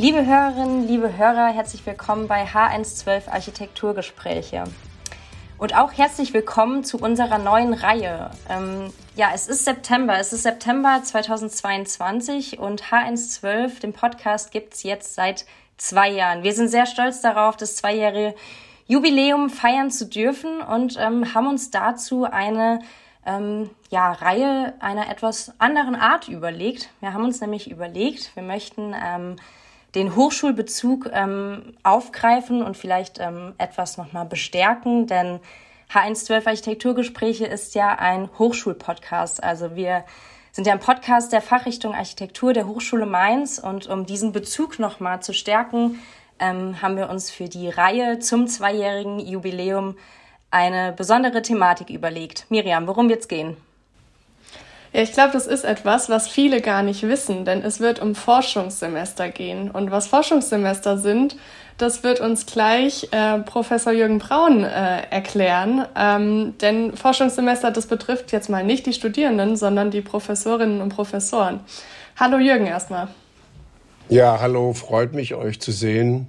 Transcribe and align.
Liebe 0.00 0.24
Hörerinnen, 0.24 0.86
liebe 0.86 1.18
Hörer, 1.18 1.48
herzlich 1.48 1.84
willkommen 1.84 2.28
bei 2.28 2.44
H112 2.44 3.28
Architekturgespräche. 3.32 4.62
Und 5.58 5.76
auch 5.76 5.92
herzlich 5.92 6.32
willkommen 6.32 6.84
zu 6.84 6.98
unserer 6.98 7.38
neuen 7.38 7.72
Reihe. 7.72 8.30
Ähm, 8.48 8.92
ja, 9.16 9.30
es 9.34 9.48
ist 9.48 9.64
September. 9.64 10.16
Es 10.16 10.32
ist 10.32 10.44
September 10.44 11.00
2022 11.02 12.60
und 12.60 12.84
H112, 12.84 13.80
den 13.80 13.92
Podcast, 13.92 14.52
gibt 14.52 14.74
es 14.74 14.84
jetzt 14.84 15.16
seit 15.16 15.46
zwei 15.78 16.08
Jahren. 16.10 16.44
Wir 16.44 16.52
sind 16.52 16.68
sehr 16.68 16.86
stolz 16.86 17.20
darauf, 17.20 17.56
das 17.56 17.74
zweijährige 17.74 18.36
Jubiläum 18.86 19.50
feiern 19.50 19.90
zu 19.90 20.06
dürfen 20.06 20.60
und 20.60 20.96
ähm, 20.96 21.34
haben 21.34 21.48
uns 21.48 21.72
dazu 21.72 22.22
eine 22.22 22.82
ähm, 23.26 23.68
ja, 23.90 24.12
Reihe 24.12 24.74
einer 24.78 25.10
etwas 25.10 25.54
anderen 25.58 25.96
Art 25.96 26.28
überlegt. 26.28 26.88
Wir 27.00 27.14
haben 27.14 27.24
uns 27.24 27.40
nämlich 27.40 27.68
überlegt, 27.68 28.30
wir 28.36 28.44
möchten 28.44 28.94
ähm, 28.94 29.34
den 29.98 30.14
Hochschulbezug 30.14 31.10
ähm, 31.12 31.74
aufgreifen 31.82 32.62
und 32.62 32.76
vielleicht 32.76 33.18
ähm, 33.18 33.54
etwas 33.58 33.98
nochmal 33.98 34.24
bestärken, 34.26 35.06
denn 35.08 35.40
H112 35.92 36.46
Architekturgespräche 36.46 37.46
ist 37.46 37.74
ja 37.74 37.96
ein 37.98 38.30
Hochschulpodcast. 38.38 39.42
Also 39.42 39.74
wir 39.74 40.04
sind 40.52 40.66
ja 40.66 40.72
ein 40.72 40.80
Podcast 40.80 41.32
der 41.32 41.40
Fachrichtung 41.40 41.94
Architektur 41.94 42.52
der 42.52 42.68
Hochschule 42.68 43.06
Mainz 43.06 43.58
und 43.58 43.88
um 43.88 44.06
diesen 44.06 44.32
Bezug 44.32 44.78
nochmal 44.78 45.20
zu 45.20 45.32
stärken, 45.32 45.98
ähm, 46.38 46.80
haben 46.80 46.96
wir 46.96 47.10
uns 47.10 47.30
für 47.30 47.48
die 47.48 47.68
Reihe 47.68 48.20
zum 48.20 48.46
zweijährigen 48.46 49.18
Jubiläum 49.18 49.96
eine 50.52 50.92
besondere 50.92 51.42
Thematik 51.42 51.90
überlegt. 51.90 52.46
Miriam, 52.50 52.86
worum 52.86 53.08
wird's 53.08 53.26
gehen? 53.26 53.56
Ja, 54.92 55.02
ich 55.02 55.12
glaube, 55.12 55.32
das 55.32 55.46
ist 55.46 55.64
etwas, 55.64 56.08
was 56.08 56.28
viele 56.28 56.60
gar 56.60 56.82
nicht 56.82 57.02
wissen, 57.02 57.44
denn 57.44 57.62
es 57.62 57.80
wird 57.80 58.00
um 58.00 58.14
Forschungssemester 58.14 59.28
gehen. 59.28 59.70
Und 59.70 59.90
was 59.90 60.06
Forschungssemester 60.06 60.96
sind, 60.96 61.36
das 61.76 62.02
wird 62.02 62.20
uns 62.20 62.46
gleich 62.46 63.08
äh, 63.12 63.38
Professor 63.40 63.92
Jürgen 63.92 64.18
Braun 64.18 64.64
äh, 64.64 65.02
erklären. 65.10 65.84
Ähm, 65.94 66.54
denn 66.60 66.96
Forschungssemester, 66.96 67.70
das 67.70 67.86
betrifft 67.86 68.32
jetzt 68.32 68.48
mal 68.48 68.64
nicht 68.64 68.86
die 68.86 68.94
Studierenden, 68.94 69.56
sondern 69.56 69.90
die 69.90 70.00
Professorinnen 70.00 70.80
und 70.80 70.88
Professoren. 70.88 71.60
Hallo 72.16 72.38
Jürgen 72.38 72.66
erstmal. 72.66 73.08
Ja, 74.08 74.40
hallo, 74.40 74.72
freut 74.72 75.12
mich, 75.12 75.34
euch 75.34 75.60
zu 75.60 75.70
sehen 75.70 76.28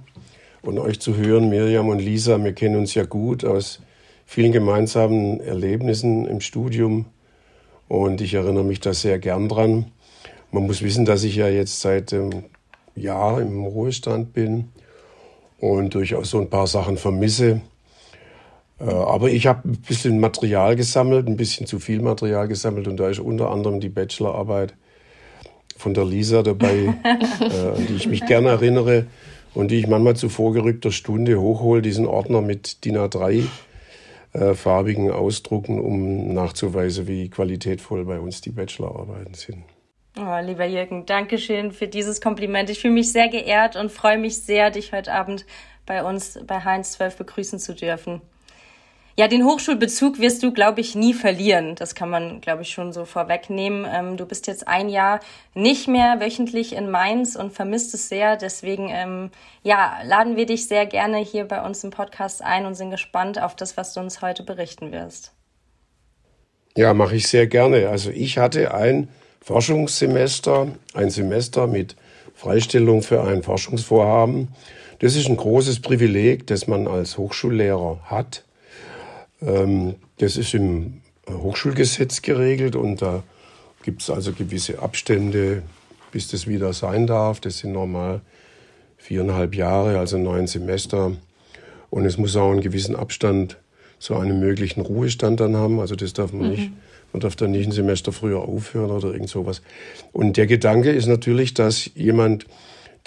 und 0.60 0.78
euch 0.78 1.00
zu 1.00 1.16
hören. 1.16 1.48
Miriam 1.48 1.88
und 1.88 1.98
Lisa, 1.98 2.42
wir 2.44 2.52
kennen 2.52 2.76
uns 2.76 2.94
ja 2.94 3.04
gut 3.04 3.44
aus 3.44 3.80
vielen 4.26 4.52
gemeinsamen 4.52 5.40
Erlebnissen 5.40 6.26
im 6.26 6.42
Studium 6.42 7.06
und 7.90 8.20
ich 8.20 8.34
erinnere 8.34 8.62
mich 8.62 8.78
da 8.78 8.94
sehr 8.94 9.18
gern 9.18 9.48
dran. 9.48 9.86
Man 10.52 10.64
muss 10.64 10.80
wissen, 10.80 11.04
dass 11.04 11.24
ich 11.24 11.34
ja 11.34 11.48
jetzt 11.48 11.80
seit 11.80 12.12
einem 12.12 12.44
Jahr 12.94 13.40
im 13.40 13.64
Ruhestand 13.64 14.32
bin 14.32 14.68
und 15.58 15.92
durchaus 15.92 16.30
so 16.30 16.40
ein 16.40 16.48
paar 16.48 16.68
Sachen 16.68 16.98
vermisse. 16.98 17.62
Äh, 18.78 18.84
aber 18.84 19.30
ich 19.30 19.48
habe 19.48 19.68
ein 19.68 19.82
bisschen 19.88 20.20
Material 20.20 20.76
gesammelt, 20.76 21.26
ein 21.26 21.36
bisschen 21.36 21.66
zu 21.66 21.80
viel 21.80 22.00
Material 22.00 22.46
gesammelt 22.46 22.86
und 22.86 22.96
da 22.96 23.08
ist 23.08 23.18
unter 23.18 23.50
anderem 23.50 23.80
die 23.80 23.88
Bachelorarbeit 23.88 24.74
von 25.76 25.92
der 25.92 26.04
Lisa 26.04 26.44
dabei, 26.44 26.94
äh, 27.40 27.76
an 27.76 27.86
die 27.88 27.96
ich 27.96 28.06
mich 28.06 28.24
gerne 28.24 28.50
erinnere 28.50 29.06
und 29.52 29.72
die 29.72 29.80
ich 29.80 29.88
manchmal 29.88 30.14
zu 30.14 30.28
vorgerückter 30.28 30.92
Stunde 30.92 31.40
hochhole, 31.40 31.82
diesen 31.82 32.06
Ordner 32.06 32.40
mit 32.40 32.84
DIN 32.84 32.98
A3 32.98 33.48
äh, 34.32 34.54
farbigen 34.54 35.10
Ausdrucken, 35.10 35.80
um 35.80 36.32
nachzuweisen, 36.34 37.08
wie 37.08 37.30
qualitätvoll 37.30 38.04
bei 38.04 38.20
uns 38.20 38.40
die 38.40 38.50
Bachelorarbeiten 38.50 39.34
sind. 39.34 39.64
Oh, 40.18 40.38
lieber 40.42 40.64
Jürgen, 40.64 41.06
danke 41.06 41.38
schön 41.38 41.72
für 41.72 41.86
dieses 41.86 42.20
Kompliment. 42.20 42.68
Ich 42.68 42.80
fühle 42.80 42.94
mich 42.94 43.12
sehr 43.12 43.28
geehrt 43.28 43.76
und 43.76 43.92
freue 43.92 44.18
mich 44.18 44.42
sehr, 44.42 44.70
dich 44.70 44.92
heute 44.92 45.12
Abend 45.12 45.46
bei 45.86 46.02
uns 46.02 46.38
bei 46.46 46.62
Heinz 46.64 46.92
12 46.92 47.16
begrüßen 47.16 47.58
zu 47.58 47.74
dürfen. 47.74 48.20
Ja, 49.16 49.28
den 49.28 49.44
Hochschulbezug 49.44 50.18
wirst 50.18 50.42
du, 50.42 50.52
glaube 50.52 50.80
ich, 50.80 50.94
nie 50.94 51.14
verlieren. 51.14 51.74
Das 51.74 51.94
kann 51.94 52.10
man, 52.10 52.40
glaube 52.40 52.62
ich, 52.62 52.70
schon 52.70 52.92
so 52.92 53.04
vorwegnehmen. 53.04 53.86
Ähm, 53.92 54.16
du 54.16 54.24
bist 54.24 54.46
jetzt 54.46 54.68
ein 54.68 54.88
Jahr 54.88 55.20
nicht 55.54 55.88
mehr 55.88 56.20
wöchentlich 56.20 56.74
in 56.74 56.90
Mainz 56.90 57.36
und 57.36 57.52
vermisst 57.52 57.92
es 57.92 58.08
sehr. 58.08 58.36
Deswegen, 58.36 58.88
ähm, 58.88 59.30
ja, 59.62 59.98
laden 60.04 60.36
wir 60.36 60.46
dich 60.46 60.68
sehr 60.68 60.86
gerne 60.86 61.18
hier 61.18 61.44
bei 61.44 61.62
uns 61.64 61.82
im 61.84 61.90
Podcast 61.90 62.42
ein 62.42 62.66
und 62.66 62.74
sind 62.74 62.90
gespannt 62.90 63.42
auf 63.42 63.56
das, 63.56 63.76
was 63.76 63.92
du 63.92 64.00
uns 64.00 64.22
heute 64.22 64.42
berichten 64.42 64.92
wirst. 64.92 65.32
Ja, 66.76 66.94
mache 66.94 67.16
ich 67.16 67.26
sehr 67.26 67.46
gerne. 67.46 67.88
Also 67.88 68.10
ich 68.10 68.38
hatte 68.38 68.72
ein 68.72 69.08
Forschungssemester, 69.40 70.68
ein 70.94 71.10
Semester 71.10 71.66
mit 71.66 71.96
Freistellung 72.34 73.02
für 73.02 73.22
ein 73.22 73.42
Forschungsvorhaben. 73.42 74.48
Das 75.00 75.16
ist 75.16 75.28
ein 75.28 75.36
großes 75.36 75.80
Privileg, 75.80 76.46
das 76.46 76.66
man 76.66 76.86
als 76.86 77.18
Hochschullehrer 77.18 78.00
hat. 78.04 78.44
Ähm, 79.42 79.96
das 80.18 80.36
ist 80.36 80.54
im 80.54 81.00
Hochschulgesetz 81.28 82.22
geregelt 82.22 82.76
und 82.76 83.02
da 83.02 83.22
gibt 83.82 84.02
es 84.02 84.10
also 84.10 84.32
gewisse 84.32 84.80
Abstände, 84.80 85.62
bis 86.12 86.28
das 86.28 86.46
wieder 86.46 86.72
sein 86.72 87.06
darf. 87.06 87.40
Das 87.40 87.58
sind 87.58 87.72
normal 87.72 88.20
viereinhalb 88.96 89.54
Jahre, 89.54 89.98
also 89.98 90.18
neun 90.18 90.46
Semester. 90.46 91.12
Und 91.88 92.04
es 92.04 92.18
muss 92.18 92.36
auch 92.36 92.50
einen 92.50 92.60
gewissen 92.60 92.94
Abstand 92.94 93.56
zu 93.98 94.16
einem 94.16 94.40
möglichen 94.40 94.80
Ruhestand 94.80 95.40
dann 95.40 95.56
haben. 95.56 95.80
Also 95.80 95.96
das 95.96 96.12
darf 96.12 96.32
man 96.32 96.46
mhm. 96.46 96.50
nicht. 96.50 96.72
Man 97.12 97.20
darf 97.20 97.34
dann 97.36 97.50
nicht 97.50 97.66
ein 97.66 97.72
Semester 97.72 98.12
früher 98.12 98.40
aufhören 98.40 98.90
oder 98.90 99.12
irgend 99.12 99.28
sowas. 99.28 99.62
Und 100.12 100.36
der 100.36 100.46
Gedanke 100.46 100.90
ist 100.90 101.06
natürlich, 101.06 101.54
dass 101.54 101.90
jemand, 101.94 102.46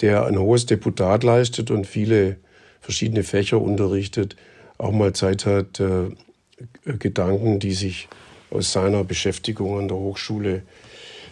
der 0.00 0.26
ein 0.26 0.38
hohes 0.38 0.66
Deputat 0.66 1.24
leistet 1.24 1.70
und 1.70 1.86
viele 1.86 2.36
verschiedene 2.80 3.22
Fächer 3.22 3.60
unterrichtet, 3.60 4.36
auch 4.78 4.92
mal 4.92 5.12
Zeit 5.12 5.46
hat, 5.46 5.80
äh, 5.80 6.10
Gedanken, 6.98 7.58
die 7.58 7.72
sich 7.72 8.08
aus 8.50 8.72
seiner 8.72 9.04
Beschäftigung 9.04 9.78
an 9.78 9.88
der 9.88 9.96
Hochschule 9.96 10.62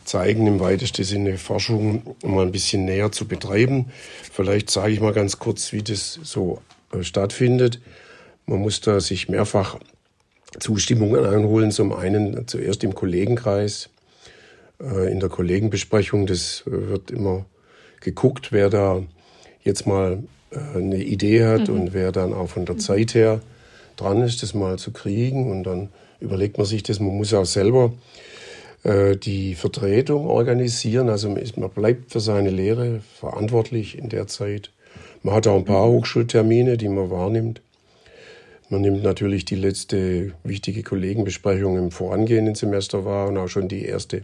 zeigen, 0.05 0.47
im 0.47 0.61
weitesten 0.61 1.05
Sinne 1.05 1.39
Forschung 1.39 2.17
mal 2.25 2.45
ein 2.45 2.53
bisschen 2.53 2.85
näher 2.85 3.13
zu 3.13 3.27
betreiben. 3.27 3.87
Vielleicht 4.33 4.71
sage 4.71 4.93
ich 4.93 5.01
mal 5.01 5.13
ganz 5.13 5.39
kurz, 5.39 5.73
wie 5.73 5.83
das 5.83 6.19
so 6.23 6.61
äh, 6.93 7.03
stattfindet. 7.03 7.81
Man 8.47 8.61
muss 8.61 8.81
da 8.81 9.01
sich 9.01 9.29
mehrfach 9.29 9.79
Zustimmungen 10.59 11.25
einholen. 11.25 11.71
Zum 11.71 11.93
einen 11.93 12.47
zuerst 12.49 12.85
im 12.85 12.95
Kollegenkreis, 12.95 13.89
äh, 14.81 15.11
in 15.11 15.21
der 15.21 15.29
Kollegenbesprechung. 15.29 16.27
Das 16.27 16.65
wird 16.67 17.11
immer 17.11 17.47
geguckt, 18.01 18.51
wer 18.51 18.69
da 18.69 19.03
jetzt 19.63 19.87
mal 19.87 20.23
eine 20.75 21.03
Idee 21.03 21.45
hat 21.45 21.69
mhm. 21.69 21.75
und 21.75 21.95
wer 21.95 22.13
dann 22.13 22.33
auch 22.33 22.49
von 22.49 22.65
der 22.65 22.79
Zeit 22.79 23.15
her 23.15 23.41
dran 23.97 24.23
ist, 24.23 24.43
das 24.43 24.55
mal 24.55 24.79
zu 24.79 24.93
kriegen. 24.93 25.51
Und 25.51 25.65
dann 25.65 25.89
überlegt 26.21 26.59
man 26.59 26.67
sich 26.67 26.83
das, 26.83 27.01
man 27.01 27.17
muss 27.17 27.35
auch 27.35 27.45
selber 27.45 27.93
äh, 28.85 29.17
die 29.17 29.55
Vertretung 29.55 30.27
organisieren. 30.27 31.09
Also 31.09 31.29
man 31.29 31.71
bleibt 31.71 32.13
für 32.13 32.21
seine 32.21 32.51
Lehre 32.51 33.01
verantwortlich 33.19 33.99
in 33.99 34.09
der 34.09 34.27
Zeit. 34.27 34.71
Man 35.23 35.35
hat 35.35 35.47
auch 35.47 35.57
ein 35.57 35.65
paar 35.65 35.87
Hochschultermine, 35.89 36.77
die 36.77 36.89
man 36.89 37.11
wahrnimmt. 37.11 37.61
Man 38.69 38.81
nimmt 38.81 39.03
natürlich 39.03 39.45
die 39.45 39.55
letzte 39.55 40.33
wichtige 40.45 40.83
Kollegenbesprechung 40.83 41.77
im 41.77 41.91
vorangehenden 41.91 42.55
Semester 42.55 43.05
wahr 43.05 43.29
und 43.29 43.37
auch 43.37 43.49
schon 43.49 43.69
die 43.69 43.85
erste 43.85 44.23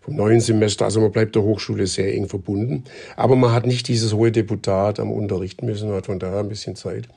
vom 0.00 0.16
neuen 0.16 0.40
Semester. 0.40 0.84
Also 0.84 1.00
man 1.00 1.12
bleibt 1.12 1.34
der 1.36 1.42
Hochschule 1.42 1.86
sehr 1.86 2.14
eng 2.14 2.28
verbunden. 2.28 2.84
Aber 3.16 3.36
man 3.36 3.52
hat 3.52 3.66
nicht 3.66 3.88
dieses 3.88 4.12
hohe 4.12 4.32
Deputat 4.32 5.00
am 5.00 5.12
Unterrichten 5.12 5.66
müssen, 5.66 5.88
man 5.88 5.98
hat 5.98 6.06
von 6.06 6.18
daher 6.18 6.40
ein 6.40 6.48
bisschen 6.48 6.76
Zeit 6.76 7.08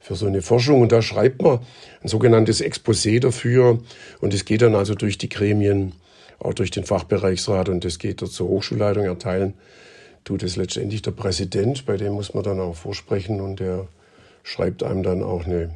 für 0.00 0.16
so 0.16 0.26
eine 0.26 0.42
Forschung. 0.42 0.80
Und 0.80 0.92
da 0.92 1.00
schreibt 1.00 1.42
man 1.42 1.60
ein 2.02 2.08
sogenanntes 2.08 2.62
Exposé 2.62 3.20
dafür. 3.20 3.78
Und 4.20 4.34
es 4.34 4.44
geht 4.44 4.62
dann 4.62 4.74
also 4.74 4.94
durch 4.94 5.16
die 5.18 5.28
Gremien, 5.28 5.92
auch 6.38 6.54
durch 6.54 6.70
den 6.70 6.84
Fachbereichsrat 6.84 7.68
und 7.68 7.84
das 7.84 7.98
geht 7.98 8.20
dort 8.20 8.32
zur 8.32 8.48
Hochschulleitung 8.48 9.04
erteilen. 9.04 9.54
Tut 10.24 10.42
es 10.42 10.56
letztendlich 10.56 11.02
der 11.02 11.12
Präsident, 11.12 11.86
bei 11.86 11.96
dem 11.96 12.12
muss 12.12 12.34
man 12.34 12.42
dann 12.42 12.60
auch 12.60 12.74
vorsprechen 12.74 13.40
und 13.40 13.60
der 13.60 13.88
schreibt 14.42 14.82
einem 14.82 15.02
dann 15.02 15.22
auch 15.22 15.44
eine 15.44 15.74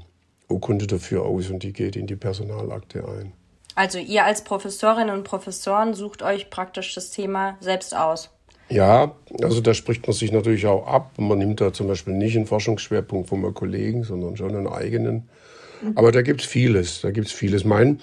Urkunde 0.48 0.86
dafür 0.86 1.24
aus 1.24 1.50
und 1.50 1.62
die 1.62 1.72
geht 1.72 1.96
in 1.96 2.06
die 2.06 2.16
Personalakte 2.16 3.04
ein. 3.06 3.32
Also 3.76 3.98
ihr 3.98 4.24
als 4.24 4.42
Professorinnen 4.42 5.14
und 5.14 5.24
Professoren 5.24 5.94
sucht 5.94 6.22
euch 6.22 6.50
praktisch 6.50 6.94
das 6.94 7.10
Thema 7.10 7.58
selbst 7.60 7.94
aus. 7.94 8.30
Ja, 8.68 9.14
also 9.42 9.60
da 9.60 9.74
spricht 9.74 10.06
man 10.06 10.16
sich 10.16 10.32
natürlich 10.32 10.66
auch 10.66 10.86
ab. 10.86 11.12
Man 11.18 11.38
nimmt 11.38 11.60
da 11.60 11.72
zum 11.72 11.86
Beispiel 11.86 12.14
nicht 12.14 12.36
einen 12.36 12.46
Forschungsschwerpunkt 12.46 13.28
von 13.28 13.40
meinen 13.40 13.54
Kollegen, 13.54 14.02
sondern 14.02 14.36
schon 14.36 14.56
einen 14.56 14.66
eigenen. 14.66 15.28
Mhm. 15.82 15.92
Aber 15.94 16.10
da 16.10 16.22
gibt's 16.22 16.46
vieles, 16.46 17.02
da 17.02 17.10
gibt's 17.10 17.32
vieles. 17.32 17.64
Mein 17.64 18.00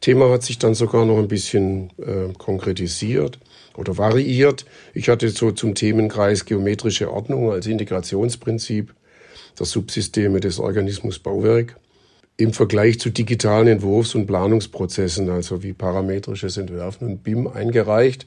Thema 0.00 0.30
hat 0.30 0.44
sich 0.44 0.58
dann 0.58 0.74
sogar 0.74 1.04
noch 1.04 1.18
ein 1.18 1.28
bisschen 1.28 1.90
äh, 1.98 2.32
konkretisiert 2.38 3.38
oder 3.76 3.98
variiert. 3.98 4.64
Ich 4.94 5.08
hatte 5.08 5.28
so 5.28 5.50
zum 5.50 5.74
Themenkreis 5.74 6.44
geometrische 6.44 7.12
Ordnung 7.12 7.50
als 7.50 7.66
Integrationsprinzip 7.66 8.94
der 9.58 9.66
Subsysteme 9.66 10.38
des 10.38 10.60
Organismus 10.60 11.18
Bauwerk 11.18 11.76
im 12.36 12.52
Vergleich 12.52 13.00
zu 13.00 13.10
digitalen 13.10 13.66
Entwurfs- 13.66 14.14
und 14.14 14.26
Planungsprozessen, 14.26 15.30
also 15.30 15.62
wie 15.62 15.72
parametrisches 15.72 16.56
Entwerfen 16.56 17.08
und 17.08 17.22
BIM 17.22 17.46
eingereicht. 17.46 18.26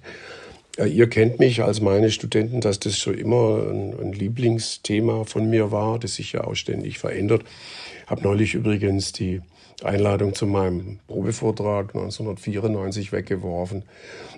Ja, 0.78 0.86
ihr 0.86 1.10
kennt 1.10 1.40
mich 1.40 1.62
als 1.62 1.82
meine 1.82 2.10
Studenten, 2.10 2.62
dass 2.62 2.80
das 2.80 2.98
schon 2.98 3.16
immer 3.16 3.68
ein, 3.70 3.94
ein 4.00 4.14
Lieblingsthema 4.14 5.26
von 5.26 5.50
mir 5.50 5.72
war, 5.72 6.00
das 6.00 6.16
sich 6.16 6.32
ja 6.32 6.44
auch 6.46 6.56
ständig 6.56 6.98
verändert. 7.00 7.44
Habe 8.08 8.24
neulich 8.24 8.56
übrigens 8.56 9.12
die 9.12 9.42
Einladung 9.84 10.34
zu 10.34 10.46
meinem 10.46 11.00
Probevortrag 11.08 11.96
1994 11.96 13.12
weggeworfen. 13.12 13.84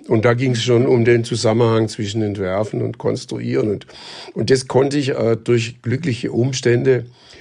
Und 0.06 0.24
da 0.24 0.34
ging 0.34 0.52
es 0.52 0.62
schon 0.62 0.86
um 0.86 1.04
den 1.04 1.24
Zusammenhang 1.24 1.88
zwischen 1.88 2.22
Entwerfen 2.22 2.82
und 2.82 2.98
Konstruieren. 2.98 3.70
Und, 3.70 3.86
und 4.34 4.50
das 4.50 4.68
konnte 4.68 4.98
ich 4.98 5.10
äh, 5.10 5.36
durch 5.36 5.80
glückliche 5.82 6.32
Umstände 6.32 7.06
äh, 7.06 7.31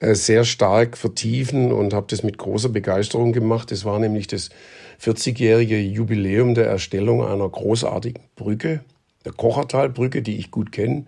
sehr 0.00 0.44
stark 0.44 0.96
vertiefen 0.96 1.72
und 1.72 1.92
habe 1.92 2.06
das 2.08 2.22
mit 2.22 2.38
großer 2.38 2.68
Begeisterung 2.68 3.32
gemacht. 3.32 3.70
Das 3.70 3.84
war 3.84 3.98
nämlich 3.98 4.26
das 4.26 4.50
40-jährige 5.02 5.78
Jubiläum 5.78 6.54
der 6.54 6.66
Erstellung 6.66 7.24
einer 7.24 7.48
großartigen 7.48 8.22
Brücke, 8.36 8.80
der 9.24 9.32
Kochertalbrücke, 9.32 10.22
die 10.22 10.38
ich 10.38 10.50
gut 10.50 10.72
kenne. 10.72 11.06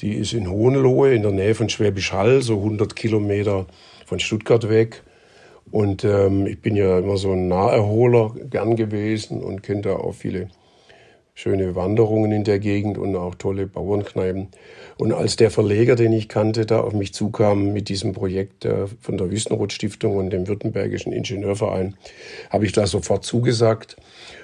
Die 0.00 0.14
ist 0.14 0.32
in 0.32 0.50
Hohenlohe 0.50 1.14
in 1.14 1.22
der 1.22 1.32
Nähe 1.32 1.54
von 1.54 1.68
Schwäbisch 1.68 2.12
Hall, 2.12 2.42
so 2.42 2.56
100 2.56 2.96
Kilometer 2.96 3.66
von 4.04 4.18
Stuttgart 4.18 4.68
weg. 4.68 5.02
Und 5.70 6.04
ähm, 6.04 6.46
ich 6.46 6.60
bin 6.60 6.76
ja 6.76 6.98
immer 6.98 7.16
so 7.16 7.32
ein 7.32 7.48
Naherholer 7.48 8.34
gern 8.50 8.76
gewesen 8.76 9.42
und 9.42 9.62
kenne 9.62 9.82
da 9.82 9.92
auch 9.94 10.12
viele 10.12 10.48
schöne 11.34 11.74
Wanderungen 11.74 12.30
in 12.30 12.44
der 12.44 12.58
Gegend 12.58 12.98
und 12.98 13.16
auch 13.16 13.34
tolle 13.34 13.66
Bauernkneipen. 13.66 14.48
Und 14.98 15.12
als 15.12 15.36
der 15.36 15.50
Verleger, 15.50 15.96
den 15.96 16.12
ich 16.12 16.28
kannte, 16.28 16.66
da 16.66 16.80
auf 16.80 16.92
mich 16.92 17.14
zukam 17.14 17.72
mit 17.72 17.88
diesem 17.88 18.12
Projekt 18.12 18.64
äh, 18.64 18.86
von 19.00 19.16
der 19.16 19.30
Wüstenrot 19.30 19.72
Stiftung 19.72 20.16
und 20.16 20.30
dem 20.30 20.46
Württembergischen 20.46 21.12
Ingenieurverein, 21.12 21.96
habe 22.50 22.66
ich 22.66 22.72
da 22.72 22.86
sofort 22.86 23.24
zugesagt 23.24 23.96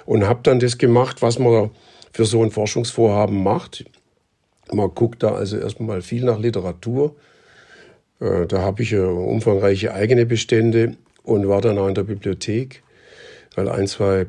und 0.05 0.27
habe 0.27 0.39
dann 0.43 0.59
das 0.59 0.77
gemacht, 0.77 1.21
was 1.21 1.37
man 1.37 1.69
für 2.11 2.25
so 2.25 2.43
ein 2.43 2.51
Forschungsvorhaben 2.51 3.43
macht. 3.43 3.85
Man 4.71 4.89
guckt 4.93 5.21
da 5.23 5.33
also 5.33 5.57
erstmal 5.57 6.01
viel 6.01 6.25
nach 6.25 6.39
Literatur. 6.39 7.15
Äh, 8.19 8.47
da 8.47 8.61
habe 8.61 8.81
ich 8.81 8.95
umfangreiche 8.95 9.93
eigene 9.93 10.25
Bestände 10.25 10.97
und 11.21 11.47
war 11.47 11.61
dann 11.61 11.77
auch 11.77 11.87
in 11.87 11.95
der 11.95 12.03
Bibliothek, 12.03 12.81
weil 13.55 13.69
ein, 13.69 13.85
zwei 13.85 14.25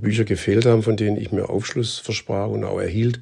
Bücher 0.00 0.24
gefehlt 0.24 0.66
haben, 0.66 0.82
von 0.82 0.96
denen 0.96 1.16
ich 1.16 1.32
mir 1.32 1.48
Aufschluss 1.48 1.98
versprach 1.98 2.48
und 2.48 2.64
auch 2.64 2.80
erhielt. 2.80 3.20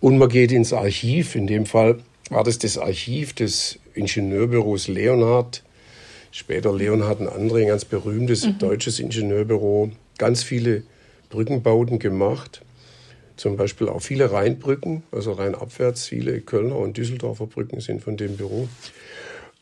Und 0.00 0.18
man 0.18 0.28
geht 0.28 0.52
ins 0.52 0.72
Archiv. 0.72 1.34
In 1.34 1.46
dem 1.46 1.66
Fall 1.66 1.98
war 2.30 2.44
das 2.44 2.58
das 2.58 2.78
Archiv 2.78 3.32
des 3.32 3.78
Ingenieurbüros 3.94 4.88
Leonhard. 4.88 5.62
Später 6.32 6.72
Leonhard 6.72 7.20
ein 7.20 7.28
anderes, 7.28 7.62
ein 7.62 7.68
ganz 7.68 7.84
berühmtes 7.84 8.46
mhm. 8.46 8.58
deutsches 8.58 9.00
Ingenieurbüro. 9.00 9.90
Ganz 10.18 10.42
viele 10.42 10.82
Brückenbauten 11.28 11.98
gemacht. 11.98 12.62
Zum 13.36 13.56
Beispiel 13.56 13.88
auch 13.88 14.00
viele 14.02 14.32
Rheinbrücken, 14.32 15.02
also 15.12 15.32
rheinabwärts. 15.32 16.06
Viele 16.06 16.40
Kölner 16.40 16.76
und 16.76 16.96
Düsseldorfer 16.96 17.46
Brücken 17.46 17.80
sind 17.80 18.02
von 18.02 18.16
dem 18.16 18.36
Büro. 18.36 18.68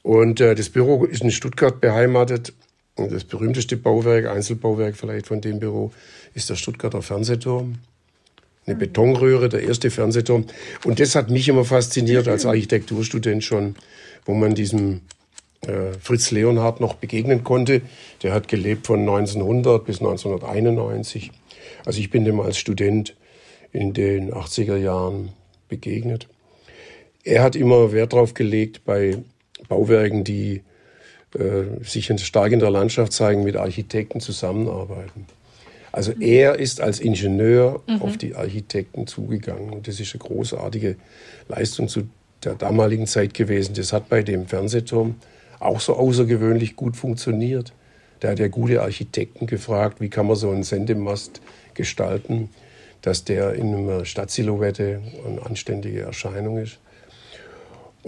Und 0.03 0.41
äh, 0.41 0.55
das 0.55 0.69
Büro 0.69 1.05
ist 1.05 1.23
in 1.23 1.31
Stuttgart 1.31 1.81
beheimatet 1.81 2.53
das 3.06 3.25
berühmteste 3.25 3.77
Bauwerk, 3.77 4.27
Einzelbauwerk 4.27 4.97
vielleicht 4.97 5.27
von 5.27 5.41
dem 5.41 5.61
Büro, 5.61 5.93
ist 6.35 6.50
der 6.50 6.56
Stuttgarter 6.56 7.03
Fernsehturm. 7.03 7.77
Eine 8.67 8.75
mhm. 8.75 8.81
Betonröhre, 8.81 9.49
der 9.49 9.62
erste 9.62 9.91
Fernsehturm. 9.91 10.47
Und 10.85 11.00
das 11.00 11.15
hat 11.15 11.31
mich 11.31 11.49
immer 11.49 11.65
fasziniert 11.65 12.29
als 12.29 12.45
Architekturstudent 12.45 13.45
schon, 13.45 13.77
wo 14.25 14.35
man 14.35 14.55
diesem 14.55 15.03
äh, 15.62 15.93
Fritz 16.00 16.31
Leonhard 16.31 16.81
noch 16.81 16.95
begegnen 16.95 17.45
konnte. 17.45 17.83
Der 18.23 18.33
hat 18.33 18.49
gelebt 18.49 18.87
von 18.87 19.00
1900 19.00 19.85
bis 19.85 20.00
1991. 20.00 21.31
Also 21.85 22.00
ich 22.00 22.11
bin 22.11 22.25
dem 22.25 22.41
als 22.41 22.59
Student 22.59 23.15
in 23.73 23.93
den 23.93 24.33
80er 24.33 24.77
Jahren 24.77 25.31
begegnet. 25.69 26.29
Er 27.25 27.43
hat 27.43 27.56
immer 27.56 27.93
Wert 27.93 28.12
darauf 28.12 28.35
gelegt, 28.35 28.85
bei 28.85 29.19
Bauwerken, 29.69 30.25
die 30.25 30.62
äh, 31.35 31.85
sich 31.85 32.13
stark 32.23 32.53
in 32.53 32.61
der 32.61 32.71
Landschaft 32.71 33.13
zeigen, 33.13 33.45
mit 33.45 33.57
Architekten 33.57 34.21
zusammenarbeiten. 34.21 35.27
Also 35.93 36.13
er 36.21 36.59
ist 36.59 36.81
als 36.81 37.01
Ingenieur 37.01 37.83
mhm. 37.87 38.03
auf 38.03 38.17
die 38.17 38.35
Architekten 38.35 39.07
zugegangen. 39.07 39.71
Und 39.71 39.89
das 39.89 40.01
ist 40.01 40.15
eine 40.15 40.21
großartige 40.21 40.97
Leistung 41.49 41.89
zu 41.89 42.09
der 42.45 42.55
damaligen 42.55 43.07
Zeit 43.07 43.35
gewesen. 43.35 43.75
Das 43.75 43.93
hat 43.93 44.09
bei 44.09 44.23
dem 44.23 44.47
Fernsehturm 44.47 45.17
auch 45.59 45.81
so 45.81 45.97
außergewöhnlich 45.97 46.77
gut 46.77 46.97
funktioniert. 46.97 47.73
Da 48.21 48.31
hat 48.31 48.41
er 48.41 48.49
gute 48.49 48.83
Architekten 48.83 49.47
gefragt, 49.47 50.01
wie 50.01 50.09
kann 50.09 50.27
man 50.27 50.37
so 50.37 50.51
einen 50.51 50.63
Sendemast 50.63 51.41
gestalten, 51.75 52.51
dass 53.03 53.25
der 53.25 53.55
in 53.55 53.75
einer 53.75 54.05
Stadtsilhouette 54.05 55.01
eine 55.27 55.45
anständige 55.45 56.03
Erscheinung 56.03 56.59
ist. 56.59 56.79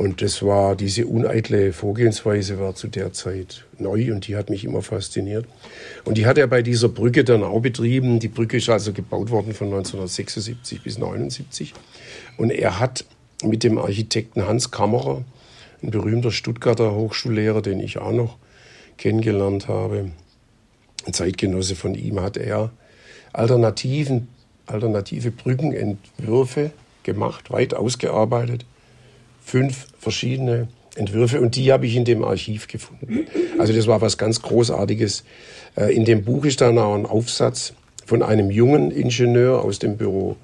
Und 0.01 0.23
das 0.23 0.43
war, 0.43 0.77
diese 0.77 1.07
uneitle 1.07 1.75
Vorgehensweise 1.75 2.59
war 2.59 2.75
zu 2.75 2.89
der 2.89 3.13
Zeit 3.13 3.67
neu 3.79 4.11
und 4.15 4.29
die 4.29 4.35
hat 4.35 4.49
mich 4.49 4.65
immer 4.65 4.81
fasziniert. 4.81 5.45
Und 6.07 6.17
die 6.17 6.25
hat 6.25 6.39
er 6.39 6.47
bei 6.47 6.63
dieser 6.63 6.89
Brücke 6.89 7.23
dann 7.23 7.43
auch 7.43 7.61
betrieben. 7.61 8.19
Die 8.19 8.29
Brücke 8.29 8.57
ist 8.57 8.71
also 8.71 8.95
gebaut 8.95 9.29
worden 9.29 9.53
von 9.53 9.67
1976 9.67 10.81
bis 10.83 10.97
1979. 10.97 11.75
Und 12.39 12.51
er 12.51 12.81
hat 12.81 13.05
mit 13.45 13.63
dem 13.63 13.77
Architekten 13.77 14.47
Hans 14.47 14.71
Kammerer, 14.71 15.23
ein 15.83 15.91
berühmter 15.91 16.31
Stuttgarter 16.31 16.95
Hochschullehrer, 16.95 17.61
den 17.61 17.79
ich 17.79 17.99
auch 17.99 18.13
noch 18.13 18.39
kennengelernt 18.97 19.69
habe, 19.69 20.13
ein 21.07 21.13
Zeitgenosse 21.13 21.77
von 21.77 21.95
ihm, 21.95 22.23
hat 22.23 22.39
er 22.39 22.71
Alternativen, 23.35 24.29
alternative 24.65 25.31
Brückenentwürfe 25.31 26.71
gemacht, 27.03 27.51
weit 27.51 27.75
ausgearbeitet 27.75 28.65
fünf 29.51 29.89
verschiedene 29.99 30.69
Entwürfe 30.95 31.41
und 31.41 31.57
die 31.57 31.73
habe 31.73 31.85
ich 31.87 31.97
in 31.97 32.05
dem 32.05 32.23
Archiv 32.23 32.69
gefunden. 32.69 33.27
Also 33.59 33.73
das 33.73 33.89
war 33.89 34.01
was 34.01 34.17
ganz 34.17 34.43
Großartiges. 34.43 35.25
Äh, 35.77 35.95
in 35.95 36.05
dem 36.05 36.25
Buch 36.25 36.45
ist 36.45 36.61
dann 36.61 36.79
auch 36.79 36.95
ein 36.95 37.05
Aufsatz 37.05 37.75
von 38.07 38.23
einem 38.23 38.51
jungen 38.51 38.93
Ingenieur 38.93 39.65
aus 39.65 39.81
dem 39.81 39.97
Büro 39.97 40.37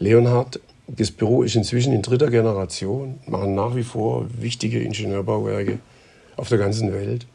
Leonhard. 0.00 0.60
Das 0.88 1.12
Büro 1.12 1.44
ist 1.44 1.54
inzwischen 1.54 1.92
in 1.92 2.02
dritter 2.02 2.30
Generation, 2.30 3.20
machen 3.26 3.54
nach 3.54 3.76
wie 3.76 3.84
vor 3.84 4.26
wichtige 4.40 4.80
Ingenieurbauwerke 4.80 5.78
auf 6.36 6.48
der 6.48 6.58
ganzen 6.58 6.92
Welt. 6.92 7.26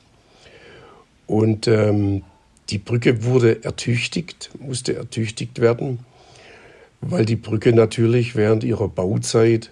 Und 1.25 1.67
ähm, 1.67 2.23
die 2.69 2.79
Brücke 2.79 3.23
wurde 3.23 3.63
ertüchtigt, 3.63 4.49
musste 4.59 4.95
ertüchtigt 4.95 5.61
werden, 5.61 5.99
weil 6.99 7.25
die 7.25 7.37
Brücke 7.37 7.71
natürlich 7.71 8.35
während 8.35 8.65
ihrer 8.65 8.89
Bauzeit 8.89 9.71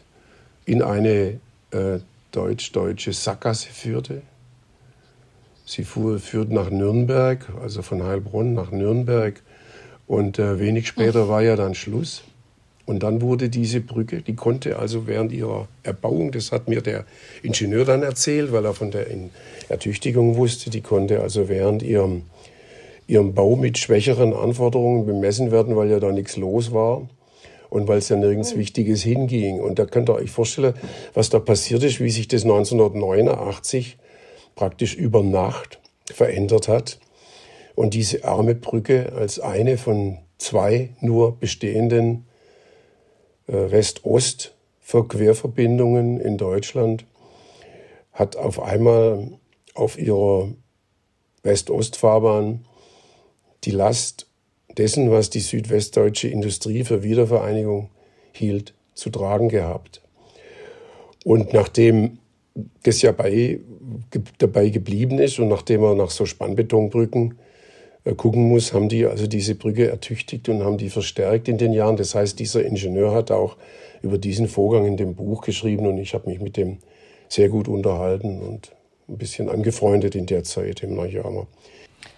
in 0.65 0.81
eine 0.81 1.39
äh, 1.71 1.99
deutsch-deutsche 2.31 3.13
Sackgasse 3.13 3.69
führte. 3.69 4.21
Sie 5.65 5.83
fuhr, 5.83 6.19
führt 6.19 6.51
nach 6.51 6.69
Nürnberg, 6.69 7.47
also 7.61 7.81
von 7.81 8.03
Heilbronn 8.03 8.53
nach 8.53 8.71
Nürnberg. 8.71 9.41
Und 10.07 10.37
äh, 10.37 10.59
wenig 10.59 10.87
später 10.87 11.27
war 11.27 11.41
ja 11.41 11.55
dann 11.55 11.73
Schluss. 11.73 12.23
Und 12.85 13.01
dann 13.01 13.21
wurde 13.21 13.49
diese 13.49 13.81
Brücke, 13.81 14.21
die 14.21 14.35
konnte 14.35 14.77
also 14.77 15.07
während 15.07 15.31
ihrer 15.31 15.67
Erbauung, 15.81 16.31
das 16.31 16.51
hat 16.51 16.67
mir 16.67 16.81
der 16.81 17.05
Ingenieur 17.41 17.83
dann 17.83 18.03
erzählt, 18.03 18.51
weil 18.51 18.63
er 18.63 18.75
von 18.75 18.91
der 18.91 19.07
Ertüchtigung 19.69 20.35
wusste, 20.35 20.69
die 20.69 20.81
konnte 20.81 21.21
also 21.21 21.49
während 21.49 21.81
ihrem, 21.81 22.23
ihrem 23.07 23.33
Bau 23.33 23.55
mit 23.55 23.79
schwächeren 23.79 24.35
Anforderungen 24.35 25.07
bemessen 25.07 25.51
werden, 25.51 25.75
weil 25.75 25.89
ja 25.89 25.99
da 25.99 26.11
nichts 26.11 26.37
los 26.37 26.73
war 26.73 27.09
und 27.69 27.87
weil 27.87 27.99
es 27.99 28.09
ja 28.09 28.15
nirgends 28.15 28.53
oh. 28.53 28.57
Wichtiges 28.57 29.03
hinging. 29.03 29.59
Und 29.59 29.77
da 29.79 29.85
könnt 29.85 30.09
ihr 30.09 30.15
euch 30.15 30.31
vorstellen, 30.31 30.73
was 31.13 31.29
da 31.29 31.39
passiert 31.39 31.83
ist, 31.83 31.99
wie 31.99 32.09
sich 32.09 32.27
das 32.27 32.41
1989 32.43 33.97
praktisch 34.55 34.95
über 34.95 35.21
Nacht 35.23 35.79
verändert 36.11 36.67
hat. 36.67 36.99
Und 37.75 37.93
diese 37.93 38.23
arme 38.23 38.55
Brücke 38.55 39.13
als 39.13 39.39
eine 39.39 39.77
von 39.77 40.17
zwei 40.37 40.95
nur 41.01 41.37
bestehenden 41.37 42.25
äh, 43.47 43.71
West-Ost-Querverbindungen 43.71 46.19
in 46.19 46.37
Deutschland 46.37 47.05
hat 48.11 48.35
auf 48.37 48.61
einmal 48.61 49.39
auf 49.73 49.97
ihrer 49.97 50.53
West-Ost-Fahrbahn 51.43 52.65
die 53.65 53.71
Last 53.71 54.27
dessen, 54.77 55.11
was 55.11 55.29
die 55.29 55.39
südwestdeutsche 55.39 56.27
Industrie 56.27 56.83
für 56.83 57.03
Wiedervereinigung 57.03 57.89
hielt, 58.31 58.73
zu 58.93 59.09
tragen 59.09 59.49
gehabt. 59.49 60.01
Und 61.23 61.53
nachdem 61.53 62.19
das 62.83 63.01
ja 63.01 63.11
bei, 63.11 63.59
dabei 64.37 64.69
geblieben 64.69 65.19
ist 65.19 65.39
und 65.39 65.49
nachdem 65.49 65.81
man 65.81 65.97
nach 65.97 66.09
so 66.09 66.25
Spannbetonbrücken 66.25 67.35
äh, 68.05 68.13
gucken 68.13 68.47
muss, 68.47 68.73
haben 68.73 68.87
die 68.87 69.05
also 69.05 69.27
diese 69.27 69.55
Brücke 69.55 69.89
ertüchtigt 69.89 70.47
und 70.47 70.63
haben 70.63 70.77
die 70.77 70.89
verstärkt 70.89 71.47
in 71.49 71.57
den 71.57 71.73
Jahren. 71.73 71.97
Das 71.97 72.15
heißt, 72.15 72.39
dieser 72.39 72.63
Ingenieur 72.63 73.13
hat 73.13 73.31
auch 73.31 73.57
über 74.01 74.17
diesen 74.17 74.47
Vorgang 74.47 74.85
in 74.85 74.97
dem 74.97 75.15
Buch 75.15 75.41
geschrieben 75.41 75.87
und 75.87 75.97
ich 75.97 76.13
habe 76.13 76.29
mich 76.29 76.39
mit 76.39 76.55
dem 76.57 76.77
sehr 77.27 77.49
gut 77.49 77.67
unterhalten 77.67 78.39
und 78.39 78.71
ein 79.09 79.17
bisschen 79.17 79.49
angefreundet 79.49 80.15
in 80.15 80.25
der 80.25 80.43
Zeit 80.43 80.83
im 80.83 80.95
Neujahr. 80.95 81.47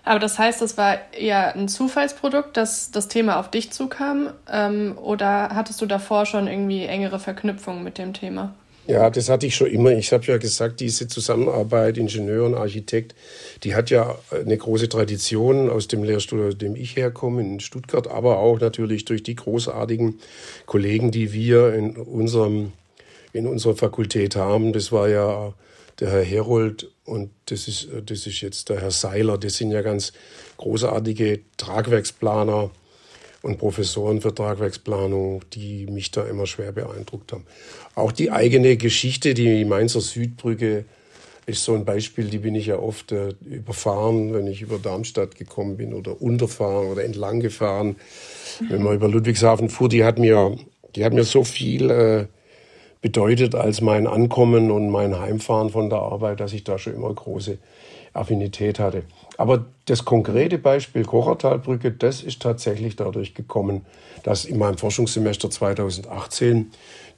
Aber 0.04 0.20
das 0.20 0.40
heißt, 0.40 0.62
das 0.62 0.78
war 0.78 0.98
eher 1.14 1.56
ein 1.56 1.68
Zufallsprodukt, 1.68 2.56
dass 2.56 2.92
das 2.92 3.10
Thema 3.10 3.40
auf 3.40 3.52
dich 3.52 3.72
zukam? 3.72 4.30
Ähm, 4.50 4.98
oder 4.98 5.50
hattest 5.50 5.82
du 5.82 5.86
davor 5.86 6.26
schon 6.26 6.48
irgendwie 6.48 6.86
engere 6.86 7.20
Verknüpfungen 7.20 7.84
mit 7.84 7.98
dem 7.98 8.14
Thema? 8.14 8.54
Ja, 8.88 9.10
das 9.10 9.28
hatte 9.28 9.46
ich 9.46 9.56
schon 9.56 9.68
immer. 9.68 9.92
Ich 9.92 10.14
habe 10.14 10.24
ja 10.24 10.38
gesagt, 10.38 10.80
diese 10.80 11.10
Zusammenarbeit 11.10 11.98
Ingenieur 11.98 12.46
und 12.46 12.56
Architekt, 12.56 13.16
die 13.64 13.76
hat 13.76 13.90
ja 13.90 14.18
eine 14.32 14.58
große 14.58 14.88
Tradition 14.88 15.70
aus 15.70 15.90
dem 15.90 16.04
Lehrstuhl, 16.04 16.48
aus 16.48 16.58
dem 16.58 16.78
ich 16.78 16.96
herkomme, 16.96 17.42
in 17.42 17.60
Stuttgart, 17.60 18.08
aber 18.08 18.40
auch 18.40 18.62
natürlich 18.62 19.04
durch 19.04 19.24
die 19.24 19.36
großartigen 19.36 20.20
Kollegen, 20.66 21.12
die 21.12 21.34
wir 21.34 21.74
in, 21.74 21.98
unserem, 21.98 22.72
in 23.34 23.46
unserer 23.46 23.76
Fakultät 23.76 24.38
haben. 24.38 24.72
Das 24.72 24.94
war 24.94 25.10
ja 25.10 25.54
der 26.00 26.12
Herr 26.12 26.24
Herold 26.24 26.92
und 27.06 27.32
das 27.46 27.68
ist, 27.68 27.88
das 28.06 28.28
ist 28.28 28.42
jetzt 28.42 28.70
der 28.70 28.82
Herr 28.82 28.92
Seiler. 28.92 29.38
Das 29.38 29.56
sind 29.56 29.72
ja 29.72 29.82
ganz 29.82 30.14
großartige 30.58 31.40
Tragwerksplaner 31.58 32.70
und 33.42 33.58
Professoren 33.58 34.22
für 34.22 34.34
Tragwerksplanung, 34.34 35.44
die 35.54 35.86
mich 35.88 36.12
da 36.12 36.24
immer 36.24 36.46
schwer 36.46 36.72
beeindruckt 36.72 37.32
haben. 37.32 37.46
Auch 37.96 38.12
die 38.12 38.32
eigene 38.32 38.78
Geschichte, 38.78 39.34
die 39.34 39.66
Mainzer 39.66 40.02
Südbrücke, 40.02 40.86
ist 41.46 41.64
so 41.64 41.74
ein 41.74 41.86
Beispiel, 41.86 42.26
die 42.26 42.40
bin 42.40 42.56
ich 42.56 42.66
ja 42.66 42.78
oft 42.78 43.14
äh, 43.14 43.30
überfahren, 43.46 44.34
wenn 44.34 44.48
ich 44.48 44.62
über 44.62 44.80
Darmstadt 44.80 45.36
gekommen 45.36 45.78
bin 45.78 45.94
oder 45.94 46.22
unterfahren 46.22 46.88
oder 46.88 47.06
entlang 47.06 47.40
gefahren. 47.40 47.96
Mhm. 48.60 48.70
Wenn 48.70 48.84
man 48.84 48.96
über 48.96 49.08
Ludwigshafen 49.08 49.70
fuhr, 49.70 49.88
die 49.88 50.04
hat 50.04 50.20
mir, 50.20 50.58
die 50.96 51.06
hat 51.06 51.14
mir 51.14 51.24
so 51.24 51.46
viel 51.46 51.90
äh, 51.90 52.26
bedeutet 53.02 53.56
als 53.56 53.82
mein 53.82 54.08
Ankommen 54.08 54.72
und 54.72 54.90
mein 54.90 55.20
Heimfahren 55.20 55.70
von 55.70 55.90
der 55.90 56.00
Arbeit, 56.00 56.40
dass 56.40 56.54
ich 56.54 56.64
da 56.64 56.78
schon 56.78 56.94
immer 56.94 57.14
große 57.14 57.58
Affinität 58.14 58.80
hatte. 58.80 59.04
Aber 59.38 59.66
das 59.86 60.04
konkrete 60.04 60.58
Beispiel 60.58 61.06
Kochertalbrücke, 61.06 61.92
das 61.92 62.24
ist 62.24 62.42
tatsächlich 62.42 62.96
dadurch 62.96 63.36
gekommen, 63.36 63.86
dass 64.24 64.46
in 64.46 64.58
meinem 64.58 64.78
Forschungssemester 64.78 65.50
2018 65.50 66.72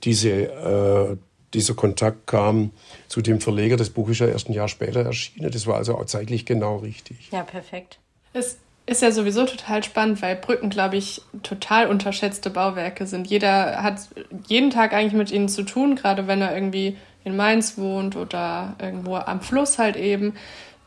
diese, 0.04 0.30
äh, 0.30 1.18
dieser 1.54 1.74
Kontakt 1.74 2.28
kam 2.28 2.72
zu 3.08 3.22
dem 3.22 3.42
Verleger. 3.42 3.78
Das 3.78 3.90
Buch 3.90 4.10
ist 4.10 4.20
ja 4.20 4.28
erst 4.28 4.50
ein 4.50 4.54
Jahr 4.54 4.68
später 4.68 5.02
erschienen. 5.02 5.50
Das 5.52 5.66
war 5.66 5.78
also 5.78 5.96
auch 5.96 6.06
zeitlich 6.06 6.46
genau 6.46 6.78
richtig. 6.78 7.30
Ja, 7.32 7.44
perfekt. 7.44 8.00
Es 8.34 8.58
ist 8.90 9.02
ja 9.02 9.12
sowieso 9.12 9.46
total 9.46 9.84
spannend, 9.84 10.22
weil 10.22 10.36
Brücken, 10.36 10.70
glaube 10.70 10.98
ich, 10.98 11.22
total 11.44 11.88
unterschätzte 11.88 12.50
Bauwerke 12.50 13.08
sind. 13.08 13.28
Jeder 13.28 13.84
hat 13.84 14.02
jeden 14.48 14.70
Tag 14.70 14.94
eigentlich 14.94 15.14
mit 15.14 15.32
ihnen 15.32 15.50
zu 15.50 15.64
tun, 15.64 15.96
gerade 15.96 16.28
wenn 16.28 16.42
er 16.42 16.54
irgendwie 16.54 16.98
in 17.24 17.36
Mainz 17.36 17.78
wohnt 17.78 18.16
oder 18.16 18.76
irgendwo 18.80 19.16
am 19.16 19.42
Fluss 19.42 19.78
halt 19.78 19.96
eben 19.96 20.34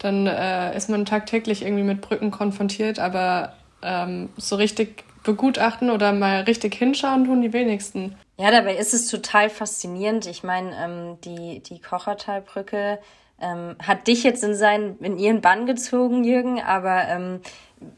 dann 0.03 0.27
äh, 0.27 0.77
ist 0.77 0.91
man 0.91 1.05
tagtäglich 1.05 1.63
irgendwie 1.63 1.85
mit 1.85 2.01
Brücken 2.01 2.31
konfrontiert, 2.31 2.99
aber 2.99 3.55
ähm, 3.83 4.31
so 4.37 4.57
richtig 4.57 5.05
begutachten 5.23 5.91
oder 5.91 6.13
mal 6.13 6.43
richtig 6.43 6.75
hinschauen 6.75 7.25
tun 7.27 7.43
die 7.43 7.53
wenigsten. 7.53 8.17
Ja, 8.39 8.51
dabei 8.51 8.77
ist 8.77 8.93
es 8.93 9.07
total 9.07 9.51
faszinierend. 9.51 10.27
Ich 10.27 10.43
meine, 10.43 10.73
ähm, 10.77 11.19
die, 11.25 11.63
die 11.63 11.81
Kochertalbrücke 11.81 12.99
ähm, 13.43 13.77
hat 13.79 14.07
dich 14.07 14.23
jetzt 14.23 14.43
in, 14.45 14.55
seinen, 14.55 14.99
in 15.01 15.19
ihren 15.19 15.41
Bann 15.41 15.67
gezogen, 15.67 16.25
Jürgen, 16.25 16.61
aber 16.61 17.09
ähm, 17.09 17.41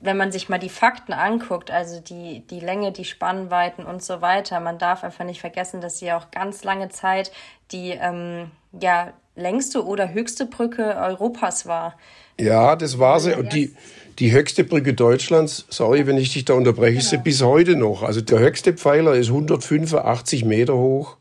wenn 0.00 0.16
man 0.16 0.32
sich 0.32 0.48
mal 0.48 0.58
die 0.58 0.68
Fakten 0.68 1.12
anguckt, 1.12 1.70
also 1.70 2.00
die, 2.00 2.40
die 2.48 2.60
Länge, 2.60 2.92
die 2.92 3.04
Spannweiten 3.04 3.84
und 3.84 4.02
so 4.02 4.20
weiter, 4.22 4.60
man 4.60 4.78
darf 4.78 5.04
einfach 5.04 5.24
nicht 5.24 5.40
vergessen, 5.40 5.80
dass 5.80 5.98
sie 5.98 6.12
auch 6.12 6.30
ganz 6.30 6.64
lange 6.64 6.88
Zeit 6.88 7.30
die 7.70 7.90
ähm, 7.90 8.50
ja, 8.80 9.12
längste 9.36 9.84
oder 9.84 10.12
höchste 10.12 10.46
Brücke 10.46 10.96
Europas 10.96 11.66
war. 11.66 11.96
Ja, 12.40 12.76
das 12.76 12.98
war 12.98 13.20
sie. 13.20 13.34
Und 13.34 13.52
die, 13.52 13.74
die 14.18 14.32
höchste 14.32 14.64
Brücke 14.64 14.94
Deutschlands, 14.94 15.66
sorry, 15.68 16.06
wenn 16.06 16.16
ich 16.16 16.32
dich 16.32 16.44
da 16.44 16.54
unterbreche, 16.54 16.98
ist 16.98 17.10
sie 17.10 17.16
genau. 17.16 17.24
bis 17.24 17.42
heute 17.42 17.76
noch. 17.76 18.02
Also 18.02 18.20
der 18.20 18.38
höchste 18.38 18.72
Pfeiler 18.72 19.14
ist 19.14 19.28
185 19.28 20.44
Meter 20.44 20.76
hoch. 20.76 21.16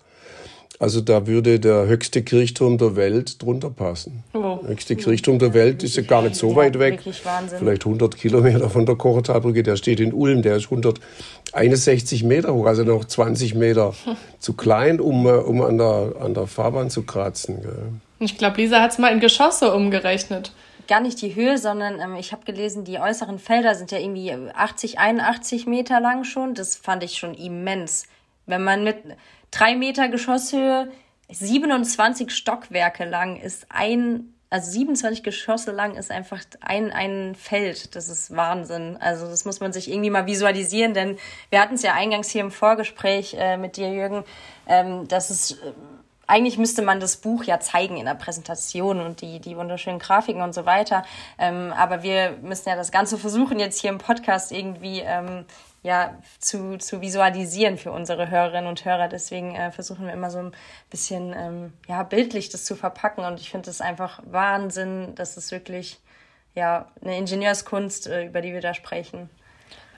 Also 0.83 0.99
da 0.99 1.27
würde 1.27 1.61
der 1.61 1.87
höchste 1.87 2.23
Kirchturm 2.23 2.77
der 2.77 2.97
Welt 2.97 3.41
drunter 3.41 3.69
passen. 3.69 4.25
Oh. 4.33 4.59
Der 4.61 4.71
höchste 4.71 4.97
Kirchturm 4.97 5.39
der 5.39 5.53
Welt 5.53 5.81
ist 5.81 5.95
ja 5.95 6.03
gar 6.03 6.21
nicht 6.21 6.35
so 6.35 6.57
weit 6.57 6.77
weg. 6.77 6.99
Vielleicht 7.57 7.85
100 7.85 8.17
Kilometer 8.17 8.69
von 8.69 8.85
der 8.85 8.95
Kochertalbrücke. 8.97 9.63
Der 9.63 9.77
steht 9.77 10.01
in 10.01 10.11
Ulm, 10.11 10.41
der 10.41 10.57
ist 10.57 10.65
161 10.65 12.25
Meter 12.25 12.53
hoch, 12.53 12.65
also 12.65 12.83
noch 12.83 13.05
20 13.05 13.55
Meter 13.55 13.93
zu 14.39 14.55
klein, 14.55 14.99
um, 14.99 15.25
äh, 15.25 15.29
um 15.29 15.61
an, 15.61 15.77
der, 15.77 16.15
an 16.19 16.33
der 16.33 16.47
Fahrbahn 16.47 16.89
zu 16.89 17.03
kratzen. 17.03 17.59
Ich 18.19 18.37
glaube, 18.37 18.57
Lisa 18.57 18.81
hat 18.81 18.91
es 18.91 18.97
mal 18.97 19.13
in 19.13 19.21
Geschosse 19.21 19.73
umgerechnet 19.73 20.51
gar 20.89 20.99
nicht 20.99 21.21
die 21.21 21.33
Höhe, 21.33 21.57
sondern 21.57 22.01
ähm, 22.01 22.15
ich 22.15 22.33
habe 22.33 22.43
gelesen, 22.43 22.83
die 22.83 22.99
äußeren 22.99 23.39
Felder 23.39 23.73
sind 23.73 23.91
ja 23.91 23.99
irgendwie 23.99 24.33
80, 24.53 24.99
81 24.99 25.65
Meter 25.65 26.01
lang 26.01 26.25
schon. 26.25 26.55
Das 26.55 26.75
fand 26.75 27.03
ich 27.03 27.17
schon 27.17 27.35
immens. 27.35 28.03
Wenn 28.45 28.63
man 28.63 28.83
mit 28.83 28.97
drei 29.51 29.75
Meter 29.75 30.09
Geschosshöhe, 30.09 30.91
27 31.29 32.31
Stockwerke 32.31 33.05
lang 33.05 33.37
ist 33.37 33.65
ein, 33.69 34.33
also 34.49 34.69
27 34.71 35.23
Geschosse 35.23 35.71
lang 35.71 35.95
ist 35.95 36.11
einfach 36.11 36.41
ein, 36.61 36.91
ein 36.91 37.35
Feld. 37.35 37.95
Das 37.95 38.09
ist 38.09 38.35
Wahnsinn. 38.35 38.97
Also 38.99 39.27
das 39.27 39.45
muss 39.45 39.59
man 39.59 39.73
sich 39.73 39.89
irgendwie 39.89 40.09
mal 40.09 40.27
visualisieren, 40.27 40.93
denn 40.93 41.17
wir 41.49 41.59
hatten 41.61 41.75
es 41.75 41.81
ja 41.81 41.93
eingangs 41.93 42.29
hier 42.29 42.41
im 42.41 42.51
Vorgespräch 42.51 43.35
äh, 43.39 43.57
mit 43.57 43.77
dir, 43.77 43.91
Jürgen, 43.91 44.23
ähm, 44.67 45.07
dass 45.07 45.29
es 45.29 45.51
äh, 45.51 45.73
eigentlich 46.25 46.57
müsste 46.57 46.81
man 46.81 46.99
das 46.99 47.17
Buch 47.17 47.43
ja 47.43 47.59
zeigen 47.59 47.97
in 47.97 48.05
der 48.05 48.15
Präsentation 48.15 49.01
und 49.01 49.21
die, 49.21 49.39
die 49.39 49.57
wunderschönen 49.57 49.99
Grafiken 49.99 50.41
und 50.41 50.53
so 50.53 50.65
weiter. 50.65 51.03
Ähm, 51.37 51.73
aber 51.75 52.01
wir 52.03 52.37
müssen 52.41 52.69
ja 52.69 52.75
das 52.75 52.91
Ganze 52.91 53.17
versuchen, 53.17 53.59
jetzt 53.59 53.81
hier 53.81 53.89
im 53.89 53.97
Podcast 53.97 54.51
irgendwie 54.51 55.01
ähm, 55.01 55.45
ja, 55.83 56.17
zu, 56.39 56.77
zu 56.77 57.01
visualisieren 57.01 57.77
für 57.77 57.91
unsere 57.91 58.29
Hörerinnen 58.29 58.67
und 58.67 58.85
Hörer. 58.85 59.09
Deswegen 59.09 59.53
äh, 59.53 59.71
versuchen 59.71 60.05
wir 60.05 60.13
immer 60.13 60.31
so 60.31 60.39
ein 60.39 60.51
bisschen 60.89 61.33
ähm, 61.37 61.73
ja, 61.87 62.03
bildlich 62.03 62.49
das 62.49 62.63
zu 62.63 62.75
verpacken. 62.75 63.25
Und 63.25 63.39
ich 63.39 63.51
finde 63.51 63.69
es 63.69 63.81
einfach 63.81 64.21
Wahnsinn, 64.25 65.13
dass 65.15 65.35
es 65.35 65.51
wirklich 65.51 65.99
ja, 66.55 66.87
eine 67.01 67.17
Ingenieurskunst, 67.17 68.07
äh, 68.07 68.25
über 68.27 68.41
die 68.41 68.53
wir 68.53 68.61
da 68.61 68.73
sprechen. 68.73 69.29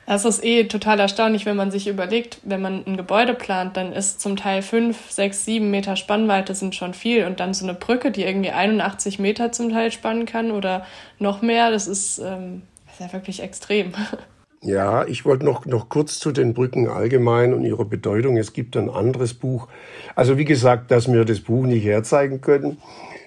Das 0.07 0.23
ist 0.23 0.43
eh 0.43 0.65
total 0.65 0.99
erstaunlich, 0.99 1.47
wenn 1.47 1.55
man 1.55 1.71
sich 1.71 1.87
überlegt, 1.87 2.39
wenn 2.43 2.61
man 2.61 2.83
ein 2.85 2.95
Gebäude 2.95 3.33
plant, 3.33 3.75
dann 3.75 3.91
ist 3.91 4.21
zum 4.21 4.35
Teil 4.35 4.61
fünf, 4.61 5.09
sechs, 5.09 5.45
sieben 5.45 5.71
Meter 5.71 5.95
Spannweite 5.95 6.53
sind 6.53 6.75
schon 6.75 6.93
viel 6.93 7.25
und 7.25 7.39
dann 7.39 7.55
so 7.55 7.65
eine 7.65 7.73
Brücke, 7.73 8.11
die 8.11 8.23
irgendwie 8.23 8.51
81 8.51 9.17
Meter 9.17 9.51
zum 9.51 9.71
Teil 9.71 9.91
spannen 9.91 10.27
kann 10.27 10.51
oder 10.51 10.85
noch 11.17 11.41
mehr, 11.41 11.71
das 11.71 11.87
ist, 11.87 12.19
ähm, 12.19 12.61
das 12.85 12.95
ist 12.95 12.99
ja 13.01 13.13
wirklich 13.13 13.41
extrem. 13.41 13.93
Ja, 14.61 15.05
ich 15.05 15.25
wollte 15.25 15.45
noch, 15.45 15.65
noch 15.65 15.89
kurz 15.89 16.19
zu 16.19 16.31
den 16.31 16.53
Brücken 16.53 16.87
allgemein 16.87 17.53
und 17.53 17.63
ihrer 17.63 17.85
Bedeutung. 17.85 18.37
Es 18.37 18.53
gibt 18.53 18.75
ein 18.77 18.89
anderes 18.89 19.33
Buch. 19.33 19.67
Also 20.15 20.37
wie 20.37 20.45
gesagt, 20.45 20.89
dass 20.91 21.11
wir 21.11 21.23
das 21.25 21.41
Buch 21.41 21.65
nicht 21.65 21.85
herzeigen 21.85 22.41
können, 22.41 22.77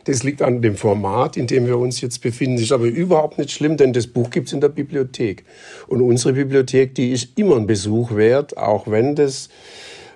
das 0.05 0.23
liegt 0.23 0.41
an 0.41 0.63
dem 0.63 0.75
Format, 0.75 1.37
in 1.37 1.47
dem 1.47 1.67
wir 1.67 1.79
uns 1.79 2.01
jetzt 2.01 2.23
befinden. 2.23 2.57
Das 2.57 2.65
ist 2.65 2.73
aber 2.73 2.87
überhaupt 2.87 3.39
nicht 3.39 3.51
schlimm, 3.51 3.77
denn 3.77 3.93
das 3.93 4.07
Buch 4.07 4.31
gibt's 4.31 4.53
in 4.53 4.61
der 4.61 4.71
Bibliothek. 4.71 5.45
Und 5.87 6.01
unsere 6.01 6.33
Bibliothek, 6.33 6.95
die 6.95 7.13
ist 7.13 7.39
immer 7.39 7.57
ein 7.57 7.67
Besuch 7.67 8.17
wert, 8.17 8.57
auch 8.57 8.89
wenn 8.89 9.15
das 9.15 9.51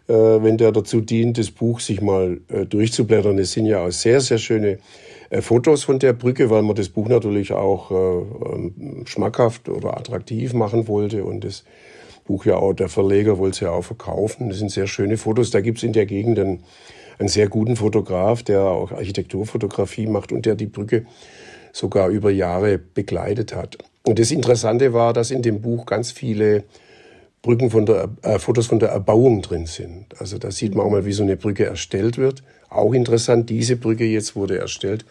äh, 0.08 0.12
wenn 0.14 0.58
der 0.58 0.72
dazu 0.72 1.00
dient, 1.00 1.38
das 1.38 1.50
Buch 1.50 1.80
sich 1.80 2.00
mal 2.00 2.40
äh, 2.48 2.66
durchzublättern. 2.66 3.38
Es 3.38 3.52
sind 3.52 3.66
ja 3.66 3.84
auch 3.84 3.90
sehr, 3.90 4.20
sehr 4.20 4.38
schöne 4.38 4.78
Fotos 5.40 5.84
von 5.84 5.98
der 5.98 6.12
Brücke, 6.12 6.50
weil 6.50 6.62
man 6.62 6.76
das 6.76 6.90
Buch 6.90 7.08
natürlich 7.08 7.52
auch 7.52 7.90
äh, 7.90 7.94
ähm, 7.94 9.04
schmackhaft 9.06 9.68
oder 9.68 9.96
attraktiv 9.96 10.52
machen 10.52 10.88
wollte 10.88 11.24
und 11.24 11.44
das 11.44 11.64
Buch 12.24 12.44
ja 12.44 12.56
auch, 12.56 12.72
der 12.72 12.88
Verleger 12.88 13.38
wollte 13.38 13.54
es 13.54 13.60
ja 13.60 13.70
auch 13.70 13.82
verkaufen. 13.82 14.48
Das 14.48 14.58
sind 14.58 14.70
sehr 14.70 14.86
schöne 14.86 15.16
Fotos. 15.16 15.50
Da 15.50 15.60
gibt's 15.60 15.82
in 15.82 15.92
der 15.92 16.06
Gegend 16.06 16.38
einen, 16.38 16.64
einen 17.18 17.28
sehr 17.28 17.48
guten 17.48 17.76
Fotograf, 17.76 18.42
der 18.42 18.62
auch 18.62 18.92
Architekturfotografie 18.92 20.06
macht 20.06 20.32
und 20.32 20.46
der 20.46 20.54
die 20.54 20.66
Brücke 20.66 21.06
sogar 21.72 22.08
über 22.10 22.30
Jahre 22.30 22.78
begleitet 22.78 23.54
hat. 23.54 23.78
Und 24.04 24.18
das 24.18 24.30
Interessante 24.30 24.92
war, 24.92 25.12
dass 25.12 25.30
in 25.30 25.42
dem 25.42 25.62
Buch 25.62 25.86
ganz 25.86 26.12
viele 26.12 26.64
Brücken 27.40 27.70
von 27.70 27.86
der, 27.86 28.08
äh, 28.22 28.38
Fotos 28.38 28.66
von 28.66 28.78
der 28.78 28.90
Erbauung 28.90 29.42
drin 29.42 29.66
sind. 29.66 30.06
Also 30.20 30.38
da 30.38 30.50
sieht 30.50 30.74
man 30.74 30.86
auch 30.86 30.90
mal, 30.90 31.04
wie 31.04 31.12
so 31.12 31.24
eine 31.24 31.36
Brücke 31.36 31.64
erstellt 31.64 32.18
wird. 32.18 32.42
Auch 32.72 32.94
interessant, 32.94 33.50
diese 33.50 33.76
Brücke 33.76 34.04
jetzt 34.04 34.34
wurde 34.34 34.58
erstellt, 34.58 35.04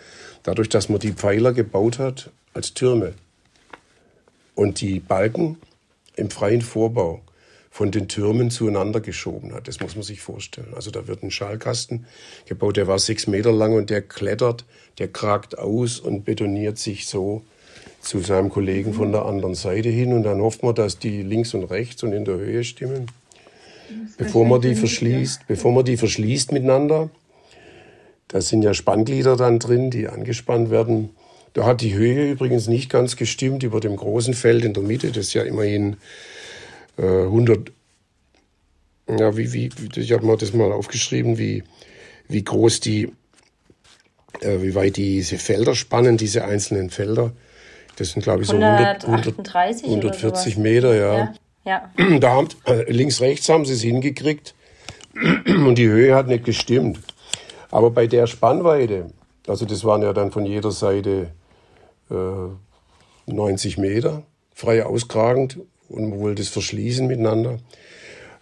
dadurch, 0.44 0.70
dass 0.70 0.90
man 0.90 1.00
die 1.00 1.14
Pfeiler 1.14 1.54
gebaut 1.54 2.00
hat 2.00 2.32
als 2.54 2.74
Türme 2.74 3.14
und 4.56 4.82
die 4.82 5.00
Balken 5.00 5.58
im 6.16 6.32
freien 6.32 6.62
Vorbau 6.62 7.22
von 7.70 7.92
den 7.92 8.08
Türmen 8.08 8.52
zueinander 8.52 9.00
geschoben 9.00 9.54
hat. 9.54 9.68
Das 9.68 9.80
muss 9.80 9.96
man 9.96 10.04
sich 10.04 10.22
vorstellen. 10.22 10.74
Also 10.76 10.92
da 10.92 11.08
wird 11.08 11.24
ein 11.24 11.32
Schallkasten 11.32 12.06
gebaut, 12.46 12.78
der 12.78 12.88
war 12.88 13.00
sechs 13.00 13.28
Meter 13.28 13.52
lang 13.52 13.74
und 13.74 13.90
der 13.90 14.02
klettert, 14.02 14.66
der 14.98 15.08
kragt 15.08 15.58
aus 15.58 16.00
und 16.00 16.26
betoniert 16.26 16.80
sich 16.80 17.08
so 17.08 17.44
zu 18.02 18.20
seinem 18.20 18.50
Kollegen 18.50 18.94
von 18.94 19.12
der 19.12 19.26
anderen 19.26 19.56
Seite 19.56 19.90
hin 19.90 20.14
und 20.14 20.24
dann 20.24 20.42
hofft 20.42 20.64
man, 20.64 20.74
dass 20.74 20.98
die 20.98 21.22
links 21.22 21.54
und 21.54 21.64
rechts 21.66 22.02
und 22.02 22.12
in 22.12 22.26
der 22.26 22.38
Höhe 22.38 22.64
stimmen. 22.64 23.06
Bevor 24.18 24.46
man 24.46 24.62
die 24.62 24.76
verschließt, 24.76 25.48
bevor 25.48 25.72
man 25.72 25.86
die 25.86 25.98
verschließt 25.98 26.52
miteinander, 26.52 27.10
da 28.32 28.40
sind 28.40 28.62
ja 28.62 28.74
Spannglieder 28.74 29.36
dann 29.36 29.60
drin, 29.60 29.92
die 29.92 30.08
angespannt 30.08 30.72
werden. 30.72 31.10
Da 31.52 31.66
hat 31.66 31.82
die 31.82 31.94
Höhe 31.94 32.32
übrigens 32.32 32.68
nicht 32.68 32.90
ganz 32.90 33.18
gestimmt 33.18 33.62
über 33.62 33.82
dem 33.82 33.98
großen 33.98 34.34
Feld 34.34 34.64
in 34.64 34.74
der 34.74 34.84
Mitte. 34.84 35.08
Das 35.08 35.28
ist 35.28 35.34
ja 35.34 35.44
immerhin 35.44 35.98
äh, 36.98 37.24
100. 37.24 37.74
Ja, 39.10 39.36
wie, 39.36 39.52
wie, 39.52 39.70
ich 39.98 40.14
habe 40.14 40.26
mir 40.26 40.38
das 40.38 40.54
mal 40.54 40.72
aufgeschrieben, 40.72 41.38
wie, 41.38 41.64
wie 42.30 42.42
groß 42.42 42.80
die, 42.80 43.12
äh, 44.40 44.62
wie 44.62 44.76
weit 44.76 44.96
diese 44.96 45.38
Felder 45.38 45.76
spannen, 45.76 46.16
diese 46.16 46.46
einzelnen 46.46 46.90
Felder. 46.90 47.34
Das 47.98 48.12
sind, 48.12 48.24
glaube 48.24 48.44
ich, 48.44 48.48
so 48.48 48.56
100, 48.56 49.04
100 49.04 49.56
140 49.84 50.58
Meter, 50.58 50.96
ja. 50.96 51.34
ja. 51.66 51.92
ja. 51.98 52.20
Da 52.20 52.30
haben, 52.30 52.48
äh, 52.66 52.90
links, 52.90 53.20
rechts 53.20 53.50
haben 53.50 53.66
sie 53.66 53.74
es 53.74 53.82
hingekriegt 53.82 54.56
und 55.46 55.76
die 55.76 55.90
Höhe 55.90 56.16
hat 56.16 56.28
nicht 56.28 56.46
gestimmt. 56.46 57.00
Aber 57.72 57.90
bei 57.90 58.06
der 58.06 58.28
Spannweite, 58.28 59.06
also 59.48 59.66
das 59.66 59.84
waren 59.84 60.02
ja 60.02 60.14
dann 60.14 60.32
von 60.32 60.46
jeder 60.46 60.72
Seite 60.72 61.32
äh, 62.10 63.32
90 63.32 63.78
Meter, 63.78 64.24
frei 64.54 64.86
auskragend 64.86 65.58
und 65.90 66.10
man 66.10 66.20
wollte 66.20 66.42
es 66.42 66.50
verschließen 66.50 67.08
miteinander, 67.08 67.60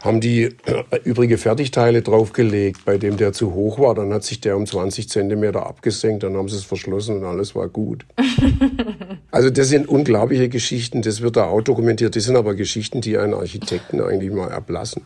haben 0.02 0.22
die 0.22 0.44
äh, 0.44 0.56
übrige 1.04 1.38
Fertigteile 1.38 2.02
draufgelegt, 2.02 2.86
bei 2.86 2.98
dem 2.98 3.18
der 3.18 3.34
zu 3.34 3.54
hoch 3.54 3.80
war. 3.80 3.94
Dann 3.96 4.14
hat 4.14 4.24
sich 4.24 4.40
der 4.40 4.56
um 4.56 4.66
20 4.66 5.10
Zentimeter 5.10 5.66
abgesenkt, 5.66 6.24
dann 6.24 6.38
haben 6.38 6.48
sie 6.48 6.56
es 6.56 6.64
verschlossen 6.64 7.18
und 7.18 7.26
alles 7.26 7.54
war 7.54 7.68
gut. 7.68 8.06
also 9.32 9.50
das 9.50 9.68
sind 9.68 9.90
unglaubliche 9.90 10.48
Geschichten, 10.48 11.02
das 11.02 11.22
wird 11.22 11.36
da 11.36 11.46
auch 11.46 11.62
dokumentiert. 11.62 12.16
Das 12.16 12.24
sind 12.24 12.38
aber 12.38 12.56
Geschichten, 12.56 13.02
die 13.02 13.18
einen 13.18 13.34
Architekten 13.34 14.02
eigentlich 14.02 14.32
mal 14.32 14.50
erblassen 14.50 15.06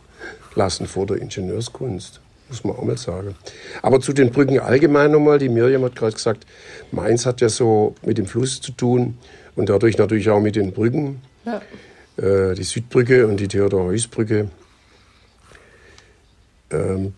lassen 0.54 0.86
vor 0.86 1.06
der 1.06 1.16
Ingenieurskunst 1.16 2.20
muss 2.48 2.64
man 2.64 2.76
auch 2.76 2.84
mal 2.84 2.98
sagen. 2.98 3.34
Aber 3.82 4.00
zu 4.00 4.12
den 4.12 4.30
Brücken 4.30 4.58
allgemein 4.58 5.10
nochmal, 5.10 5.38
die 5.38 5.48
Miriam 5.48 5.84
hat 5.84 5.96
gerade 5.96 6.12
gesagt, 6.12 6.46
Mainz 6.92 7.26
hat 7.26 7.40
ja 7.40 7.48
so 7.48 7.94
mit 8.02 8.18
dem 8.18 8.26
Fluss 8.26 8.60
zu 8.60 8.72
tun 8.72 9.18
und 9.56 9.68
dadurch 9.68 9.98
natürlich 9.98 10.30
auch 10.30 10.40
mit 10.40 10.56
den 10.56 10.72
Brücken. 10.72 11.20
Ja. 11.44 11.60
Äh, 12.16 12.54
die 12.54 12.64
Südbrücke 12.64 13.26
und 13.26 13.38
die 13.40 13.48
Theodor-Heuss-Brücke. 13.48 14.48
Ähm, 16.70 17.14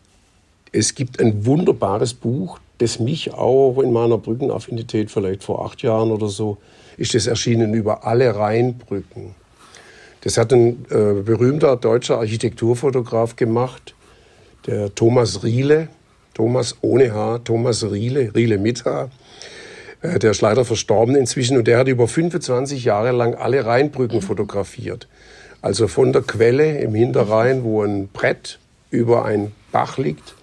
es 0.73 0.95
gibt 0.95 1.21
ein 1.21 1.45
wunderbares 1.47 2.14
Buch, 2.14 2.59
das 2.78 2.99
mich 2.99 3.33
auch 3.33 3.78
in 3.78 3.92
meiner 3.92 4.18
Brückenaffinität 4.18 5.11
vielleicht 5.11 5.42
vor 5.42 5.64
acht 5.64 5.83
Jahren 5.83 6.11
oder 6.11 6.28
so, 6.28 6.59
ist 6.97 7.14
das 7.14 7.26
erschienen 7.26 7.75
über 7.75 8.06
alle 8.06 8.35
Rheinbrücken. 8.35 9.35
Das 10.23 10.38
hat 10.38 10.52
ein 10.52 10.85
äh, 10.90 11.23
berühmter 11.23 11.76
deutscher 11.76 12.18
Architekturfotograf 12.18 13.37
gemacht 13.37 13.95
der 14.66 14.94
Thomas 14.94 15.42
Riele, 15.42 15.88
Thomas 16.35 16.76
ohne 16.80 17.12
H, 17.12 17.38
Thomas 17.38 17.85
Riele, 17.85 18.35
Riele 18.35 18.58
mit 18.58 18.85
H, 18.85 19.11
äh, 20.02 20.18
der 20.18 20.32
ist 20.32 20.40
leider 20.40 20.64
verstorben 20.64 21.16
inzwischen 21.16 21.56
und 21.56 21.66
der 21.66 21.78
hat 21.78 21.88
über 21.88 22.08
25 22.08 22.85
Jahre 22.85 23.12
lang 23.12 23.35
alle 23.35 23.64
Rheinbrücken 23.64 24.20
fotografiert. 24.23 25.08
Also 25.62 25.88
von 25.88 26.12
der 26.12 26.23
Quelle 26.23 26.78
im 26.78 26.94
Hinterrhein, 26.94 27.64
wo 27.64 27.82
ein 27.82 28.08
Brett 28.08 28.58
über 28.90 29.25
ein 29.25 29.52
Bach 29.73 29.99
liegt, 29.99 30.35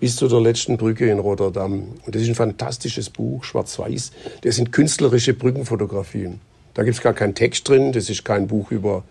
bis 0.00 0.16
zu 0.16 0.28
der 0.28 0.40
letzten 0.40 0.76
Brücke 0.76 1.10
in 1.10 1.18
Rotterdam. 1.18 1.94
Und 2.04 2.14
das 2.14 2.22
ist 2.22 2.28
ein 2.28 2.34
fantastisches 2.34 3.10
Buch, 3.10 3.42
schwarz-weiß. 3.44 4.12
Das 4.42 4.56
sind 4.56 4.70
künstlerische 4.70 5.34
Brückenfotografien. 5.34 6.40
Da 6.74 6.84
gibt 6.84 6.96
es 6.96 7.02
gar 7.02 7.14
keinen 7.14 7.34
Text 7.34 7.68
drin, 7.68 7.90
das 7.90 8.08
ist 8.08 8.24
kein 8.24 8.46
Buch 8.46 8.70
über 8.70 9.02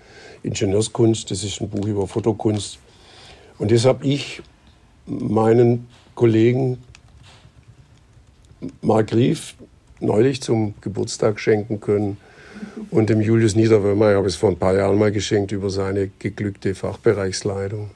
Ingenieurskunst, 0.44 1.30
das 1.32 1.44
ist 1.44 1.60
ein 1.60 1.70
Buch 1.70 1.86
über 1.86 2.08
Fotokunst. 2.08 2.80
Und 3.58 3.72
das 3.72 3.84
habe 3.84 4.06
ich 4.06 4.42
meinen 5.08 5.88
Kollegen 6.16 6.78
Mark 8.82 9.14
Rief 9.14 9.56
neulich 10.00 10.42
zum 10.42 10.74
Geburtstag 10.82 11.40
schenken 11.40 11.80
können. 11.80 12.18
Und 12.90 13.10
dem 13.10 13.22
Julius 13.22 13.56
Niederwömer 13.56 14.16
habe 14.16 14.28
ich 14.28 14.34
es 14.34 14.40
vor 14.40 14.50
ein 14.50 14.58
paar 14.58 14.76
Jahren 14.76 14.98
mal 14.98 15.12
geschenkt 15.12 15.52
über 15.52 15.70
seine 15.70 16.10
geglückte 16.20 16.76
Fachbereichsleitung. 16.76 17.92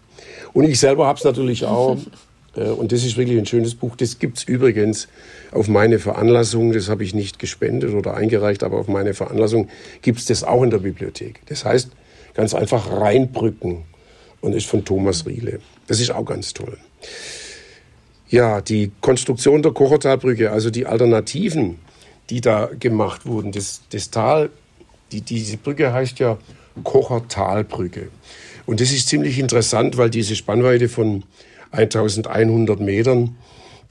Und 0.53 0.65
ich 0.65 0.79
selber 0.79 1.07
habe 1.07 1.17
es 1.17 1.23
natürlich 1.23 1.65
auch. 1.65 1.97
Äh, 2.53 2.63
und 2.65 2.91
das 2.91 3.05
ist 3.05 3.15
wirklich 3.15 3.37
ein 3.37 3.45
schönes 3.45 3.75
Buch. 3.75 3.95
Das 3.95 4.19
gibt 4.19 4.39
es 4.39 4.43
übrigens 4.43 5.07
auf 5.51 5.69
meine 5.69 5.99
Veranlassung. 5.99 6.73
Das 6.73 6.89
habe 6.89 7.03
ich 7.03 7.13
nicht 7.13 7.39
gespendet 7.39 7.93
oder 7.93 8.15
eingereicht, 8.15 8.63
aber 8.63 8.77
auf 8.77 8.89
meine 8.89 9.13
Veranlassung 9.13 9.69
gibt 10.01 10.19
es 10.19 10.25
das 10.25 10.43
auch 10.43 10.61
in 10.61 10.69
der 10.69 10.79
Bibliothek. 10.79 11.39
Das 11.45 11.63
heißt 11.63 11.91
ganz 12.33 12.53
einfach 12.53 12.91
Reinbrücken 12.91 13.83
und 14.41 14.53
ist 14.53 14.67
von 14.67 14.83
Thomas 14.83 15.25
Riele. 15.25 15.59
Das 15.91 15.99
ist 15.99 16.11
auch 16.11 16.23
ganz 16.23 16.53
toll. 16.53 16.77
Ja, 18.29 18.61
die 18.61 18.93
Konstruktion 19.01 19.61
der 19.61 19.73
Kochertalbrücke, 19.73 20.49
also 20.49 20.69
die 20.69 20.85
Alternativen, 20.85 21.79
die 22.29 22.39
da 22.39 22.69
gemacht 22.79 23.25
wurden, 23.25 23.51
das, 23.51 23.81
das 23.89 24.09
Tal, 24.09 24.51
die, 25.11 25.19
diese 25.19 25.57
Brücke 25.57 25.91
heißt 25.91 26.19
ja 26.19 26.37
Kochertalbrücke. 26.85 28.07
Und 28.65 28.79
das 28.79 28.93
ist 28.93 29.09
ziemlich 29.09 29.37
interessant, 29.37 29.97
weil 29.97 30.09
diese 30.09 30.37
Spannweite 30.37 30.87
von 30.87 31.25
1100 31.71 32.79
Metern, 32.79 33.35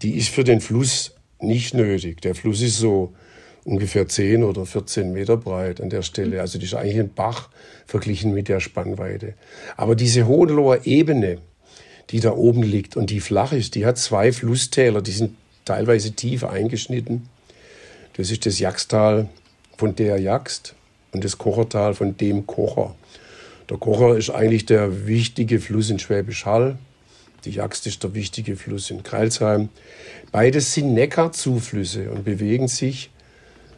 die 0.01 0.17
ist 0.17 0.31
für 0.31 0.43
den 0.43 0.63
Fluss 0.63 1.15
nicht 1.39 1.75
nötig. 1.75 2.23
Der 2.23 2.35
Fluss 2.35 2.63
ist 2.63 2.79
so 2.79 3.13
ungefähr 3.65 4.09
10 4.09 4.43
oder 4.43 4.65
14 4.65 5.13
Meter 5.13 5.37
breit 5.37 5.83
an 5.83 5.91
der 5.91 6.01
Stelle. 6.01 6.41
Also 6.41 6.59
das 6.59 6.69
ist 6.69 6.75
eigentlich 6.75 6.99
ein 6.99 7.13
Bach 7.13 7.51
verglichen 7.85 8.33
mit 8.33 8.49
der 8.49 8.61
Spannweite. 8.61 9.35
Aber 9.77 9.95
diese 9.95 10.27
Hohenloher 10.27 10.87
Ebene, 10.87 11.43
die 12.11 12.21
da 12.21 12.33
oben 12.33 12.63
liegt 12.63 12.97
und 12.97 13.11
die 13.11 13.21
flach 13.21 13.53
ist, 13.53 13.75
die 13.75 13.87
hat 13.87 13.99
zwei 13.99 14.33
Flusstäler, 14.33 15.03
die 15.03 15.13
sind 15.13 15.37
teilweise 15.65 16.13
tief 16.13 16.45
eingeschnitten. 16.45 17.29
Das 18.17 18.31
ist 18.31 18.47
das 18.47 18.59
Jagstal 18.59 19.29
von 19.77 19.95
der 19.95 20.19
Jagst 20.19 20.75
und 21.13 21.25
das 21.25 21.39
Kochertal 21.39 21.95
von 21.95 22.17
dem 22.17 22.47
Kocher. 22.47 22.95
Der 23.69 23.79
Kocher 23.79 24.17
ist 24.17 24.31
eigentlich 24.31 24.67
der 24.67 25.07
wichtige 25.07 25.61
Fluss 25.61 25.91
in 25.91 25.99
Schwäbisch 25.99 26.45
Hall. 26.45 26.77
Die 27.45 27.53
Jagst 27.53 27.87
ist 27.87 28.03
der 28.03 28.15
wichtige 28.15 28.57
Fluss 28.57 28.91
in 28.91 29.03
Kreilsheim. 29.03 29.69
Beides 30.33 30.75
sind 30.75 30.93
Neckarzuflüsse 30.93 32.11
und 32.11 32.25
bewegen 32.25 32.69
sich 32.69 33.11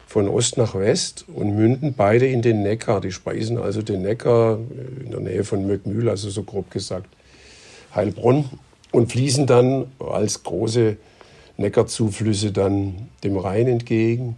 von 0.07 0.27
Ost 0.27 0.57
nach 0.57 0.75
West 0.75 1.25
und 1.33 1.55
münden 1.55 1.93
beide 1.93 2.27
in 2.27 2.41
den 2.41 2.63
Neckar. 2.63 3.01
Die 3.01 3.11
speisen 3.11 3.57
also 3.57 3.81
den 3.81 4.01
Neckar 4.01 4.59
in 5.03 5.11
der 5.11 5.19
Nähe 5.19 5.43
von 5.43 5.65
Möckmühl, 5.65 6.09
also 6.09 6.29
so 6.29 6.43
grob 6.43 6.71
gesagt. 6.71 7.07
Heilbronn 7.95 8.45
und 8.91 9.11
fließen 9.11 9.47
dann 9.47 9.87
als 9.99 10.43
große 10.43 10.97
Neckarzuflüsse 11.57 12.51
dann 12.51 13.09
dem 13.23 13.37
Rhein 13.37 13.67
entgegen. 13.67 14.35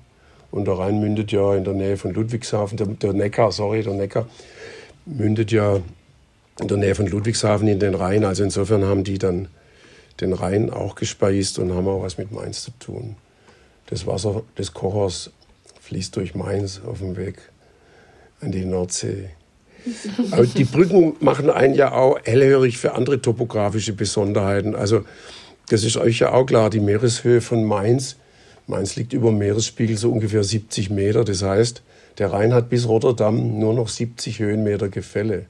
Und 0.52 0.66
der 0.66 0.78
Rhein 0.78 1.00
mündet 1.00 1.32
ja 1.32 1.56
in 1.56 1.64
der 1.64 1.74
Nähe 1.74 1.98
von 1.98 2.14
Ludwigshafen, 2.14 2.78
der, 2.78 2.88
der 2.88 3.14
Neckar, 3.14 3.52
sorry, 3.52 3.84
der 3.84 3.94
Neckar 3.94 4.28
mündet 5.06 5.52
ja 5.52 5.82
in 6.60 6.68
der 6.68 6.78
Nähe 6.78 6.96
von 6.96 7.08
Ludwigshafen 7.08 7.68
in 7.68 7.80
den 7.80 7.96
Rhein. 7.96 8.24
Also 8.24 8.44
insofern 8.44 8.86
haben 8.86 9.04
die 9.04 9.18
dann 9.18 9.50
den 10.22 10.34
Rhein 10.34 10.70
auch 10.70 10.96
gespeist 10.96 11.60
und 11.60 11.74
haben 11.74 11.88
auch 11.88 12.04
was 12.04 12.18
mit 12.18 12.32
Mainz 12.32 12.64
zu 12.64 12.72
tun. 12.80 13.18
Das 13.88 14.08
Wasser 14.08 14.44
des 14.58 14.74
Kochers 14.74 15.32
fließt 15.82 16.16
durch 16.16 16.36
Mainz 16.36 16.82
auf 16.86 17.00
dem 17.00 17.18
Weg 17.18 17.38
an 18.42 18.52
die 18.52 18.66
Nordsee. 18.66 19.30
Aber 20.32 20.46
die 20.46 20.64
Brücken 20.64 21.16
machen 21.20 21.50
einen 21.50 21.76
ja 21.76 21.94
auch 21.94 22.20
hellhörig 22.24 22.78
für 22.78 22.94
andere 22.94 23.22
topografische 23.22 23.94
Besonderheiten. 23.94 24.76
Also 24.76 25.06
das 25.70 25.84
ist 25.84 25.98
euch 25.98 26.20
ja 26.20 26.32
auch 26.34 26.46
klar, 26.46 26.70
die 26.70 26.80
Meereshöhe 26.80 27.42
von 27.42 27.64
Mainz. 27.64 28.18
Mainz 28.68 28.96
liegt 28.96 29.14
über 29.14 29.32
Meeresspiegel 29.32 29.98
so 29.98 30.12
ungefähr 30.12 30.44
70 30.44 30.90
Meter. 30.90 31.24
Das 31.24 31.44
heißt, 31.44 31.84
der 32.18 32.32
Rhein 32.32 32.54
hat 32.54 32.70
bis 32.70 32.88
Rotterdam 32.88 33.60
nur 33.60 33.74
noch 33.74 33.90
70 33.90 34.40
Höhenmeter 34.40 34.90
Gefälle. 34.90 35.46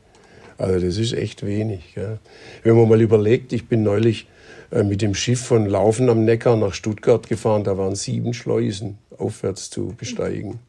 Also 0.58 0.86
das 0.86 0.98
ist 0.98 1.14
echt 1.14 1.46
wenig. 1.46 1.96
Ja. 1.96 2.18
Wenn 2.64 2.76
man 2.76 2.88
mal 2.88 3.02
überlegt, 3.02 3.54
ich 3.54 3.68
bin 3.68 3.84
neulich 3.84 4.28
äh, 4.72 4.84
mit 4.84 5.02
dem 5.02 5.16
Schiff 5.16 5.42
von 5.42 5.66
Laufen 5.66 6.10
am 6.10 6.24
Neckar 6.24 6.56
nach 6.56 6.74
Stuttgart 6.74 7.28
gefahren, 7.28 7.64
da 7.64 7.78
waren 7.78 7.96
sieben 7.96 8.34
Schleusen 8.34 8.98
aufwärts 9.18 9.70
zu 9.70 9.94
besteigen 9.98 10.60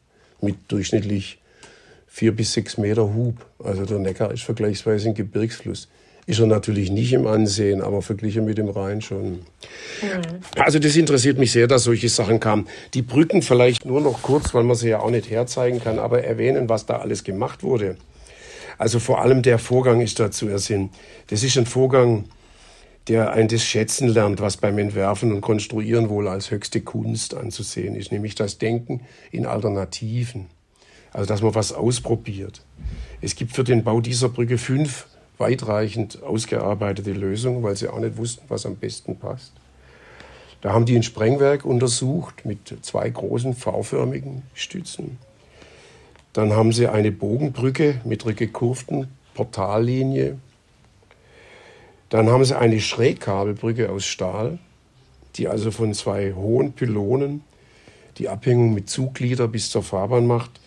mit 0.41 0.55
durchschnittlich 0.67 1.39
vier 2.17 2.35
bis 2.35 2.53
sechs 2.53 2.79
Meter 2.79 3.13
Hub. 3.13 3.45
Also 3.63 3.85
der 3.85 3.99
Neckar 3.99 4.31
ist 4.31 4.41
vergleichsweise 4.41 5.09
ein 5.09 5.13
Gebirgsfluss. 5.13 5.87
Ist 6.25 6.39
er 6.39 6.47
natürlich 6.47 6.89
nicht 6.89 7.13
im 7.13 7.27
Ansehen, 7.27 7.79
aber 7.79 8.01
verglichen 8.01 8.43
mit 8.43 8.57
dem 8.57 8.69
Rhein 8.69 9.01
schon. 9.01 9.33
Mhm. 9.33 9.39
Also 10.57 10.79
das 10.79 10.95
interessiert 10.95 11.37
mich 11.37 11.51
sehr, 11.51 11.67
dass 11.67 11.83
solche 11.83 12.09
Sachen 12.09 12.39
kamen. 12.39 12.67
Die 12.95 13.03
Brücken 13.03 13.43
vielleicht 13.43 13.85
nur 13.85 14.01
noch 14.01 14.23
kurz, 14.23 14.55
weil 14.55 14.63
man 14.63 14.75
sie 14.75 14.89
ja 14.89 14.99
auch 14.99 15.11
nicht 15.11 15.29
herzeigen 15.29 15.79
kann, 15.79 15.99
aber 15.99 16.23
erwähnen, 16.23 16.69
was 16.69 16.87
da 16.87 16.97
alles 16.97 17.23
gemacht 17.23 17.61
wurde. 17.61 17.97
Also 18.79 18.97
vor 18.97 19.21
allem 19.21 19.43
der 19.43 19.59
Vorgang 19.59 20.01
ist 20.01 20.19
da 20.19 20.31
zu 20.31 20.47
ersehen. 20.47 20.89
Das 21.27 21.43
ist 21.43 21.55
ein 21.55 21.67
Vorgang, 21.67 22.25
der 23.09 23.33
ein 23.33 23.47
das 23.47 23.63
Schätzen 23.63 24.07
lernt, 24.07 24.41
was 24.41 24.57
beim 24.57 24.79
Entwerfen 24.79 25.31
und 25.31 25.41
Konstruieren 25.41 26.09
wohl 26.09 26.27
als 26.27 26.49
höchste 26.49 26.81
Kunst 26.81 27.35
anzusehen 27.35 27.95
ist, 27.95 28.11
nämlich 28.11 28.33
das 28.33 28.57
Denken 28.57 29.01
in 29.31 29.45
Alternativen. 29.45 30.47
Also 31.17 31.29
dass 31.29 31.41
man 31.41 31.55
was 31.55 31.73
ausprobiert. 31.73 32.61
Es 33.21 33.35
gibt 33.35 33.51
für 33.53 33.63
den 33.63 33.83
Bau 33.83 34.01
dieser 34.01 34.29
Brücke 34.29 34.59
fünf 34.59 35.07
weitreichend 35.39 36.21
ausgearbeitete 36.21 37.11
Lösungen, 37.11 37.63
weil 37.63 37.75
sie 37.75 37.87
auch 37.87 37.97
nicht 37.97 38.17
wussten, 38.17 38.45
was 38.49 38.67
am 38.67 38.75
besten 38.75 39.17
passt. 39.17 39.51
Da 40.61 40.73
haben 40.73 40.85
die 40.85 40.95
ein 40.95 41.01
Sprengwerk 41.01 41.65
untersucht 41.65 42.45
mit 42.45 42.71
zwei 42.83 43.09
großen 43.09 43.55
V-förmigen 43.55 44.43
Stützen. 44.53 45.17
Dann 46.33 46.53
haben 46.53 46.71
sie 46.71 46.85
eine 46.85 47.11
Bogenbrücke 47.11 47.99
mit 48.03 48.23
einer 48.23 48.35
gekurften 48.35 49.07
Portallinie. 49.33 50.37
Dann 52.09 52.29
haben 52.29 52.45
sie 52.45 52.55
eine 52.55 52.79
Schrägkabelbrücke 52.79 53.89
aus 53.89 54.05
Stahl, 54.05 54.59
die 55.35 55.47
also 55.47 55.71
von 55.71 55.95
zwei 55.95 56.33
hohen 56.33 56.73
Pylonen 56.73 57.41
die 58.19 58.29
Abhängung 58.29 58.75
mit 58.75 58.87
Zugglieder 58.87 59.47
bis 59.47 59.71
zur 59.71 59.81
Fahrbahn 59.81 60.27
macht. 60.27 60.59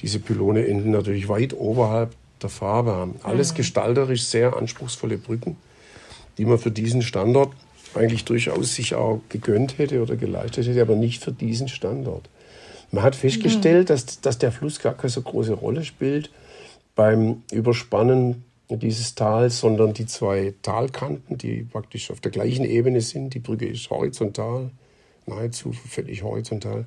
Diese 0.00 0.18
Pylone 0.18 0.66
enden 0.66 0.90
natürlich 0.90 1.28
weit 1.28 1.54
oberhalb 1.54 2.14
der 2.42 2.50
Fahrbahn. 2.50 3.14
Alles 3.22 3.52
mhm. 3.52 3.56
gestalterisch 3.56 4.24
sehr 4.24 4.56
anspruchsvolle 4.56 5.18
Brücken, 5.18 5.56
die 6.38 6.44
man 6.44 6.58
für 6.58 6.70
diesen 6.70 7.02
Standort 7.02 7.52
eigentlich 7.94 8.24
durchaus 8.24 8.74
sich 8.74 8.94
auch 8.94 9.20
gegönnt 9.28 9.78
hätte 9.78 10.02
oder 10.02 10.16
geleistet 10.16 10.66
hätte, 10.66 10.82
aber 10.82 10.96
nicht 10.96 11.22
für 11.22 11.32
diesen 11.32 11.68
Standort. 11.68 12.28
Man 12.92 13.02
hat 13.02 13.16
festgestellt, 13.16 13.84
mhm. 13.84 13.94
dass, 13.94 14.20
dass 14.20 14.38
der 14.38 14.52
Fluss 14.52 14.80
gar 14.80 14.94
keine 14.94 15.10
so 15.10 15.22
große 15.22 15.54
Rolle 15.54 15.84
spielt 15.84 16.30
beim 16.94 17.42
Überspannen 17.52 18.44
dieses 18.68 19.14
Tals, 19.14 19.60
sondern 19.60 19.92
die 19.92 20.06
zwei 20.06 20.54
Talkanten, 20.62 21.38
die 21.38 21.62
praktisch 21.62 22.10
auf 22.10 22.20
der 22.20 22.32
gleichen 22.32 22.64
Ebene 22.64 23.00
sind. 23.00 23.34
Die 23.34 23.38
Brücke 23.38 23.66
ist 23.66 23.88
horizontal, 23.90 24.70
nahezu 25.26 25.72
völlig 25.72 26.22
horizontal. 26.22 26.86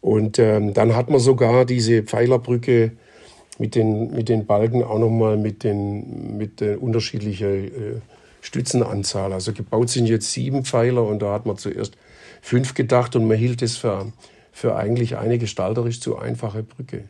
Und 0.00 0.38
ähm, 0.38 0.74
dann 0.74 0.96
hat 0.96 1.10
man 1.10 1.20
sogar 1.20 1.64
diese 1.64 2.02
Pfeilerbrücke 2.02 2.92
mit 3.58 3.74
den, 3.74 4.10
mit 4.12 4.28
den 4.28 4.46
Balken 4.46 4.82
auch 4.82 4.98
nochmal 4.98 5.36
mit 5.36 5.62
den, 5.64 6.38
mit 6.38 6.60
der 6.60 6.82
unterschiedlichen 6.82 7.64
äh, 7.66 8.00
Stützenanzahl. 8.40 9.32
Also 9.32 9.52
gebaut 9.52 9.90
sind 9.90 10.06
jetzt 10.06 10.32
sieben 10.32 10.64
Pfeiler 10.64 11.04
und 11.04 11.20
da 11.20 11.32
hat 11.34 11.44
man 11.44 11.58
zuerst 11.58 11.96
fünf 12.40 12.74
gedacht 12.74 13.14
und 13.16 13.28
man 13.28 13.36
hielt 13.36 13.60
es 13.60 13.76
für, 13.76 14.12
für 14.50 14.76
eigentlich 14.76 15.16
eine 15.16 15.38
gestalterisch 15.38 16.00
zu 16.00 16.18
einfache 16.18 16.62
Brücke 16.62 17.04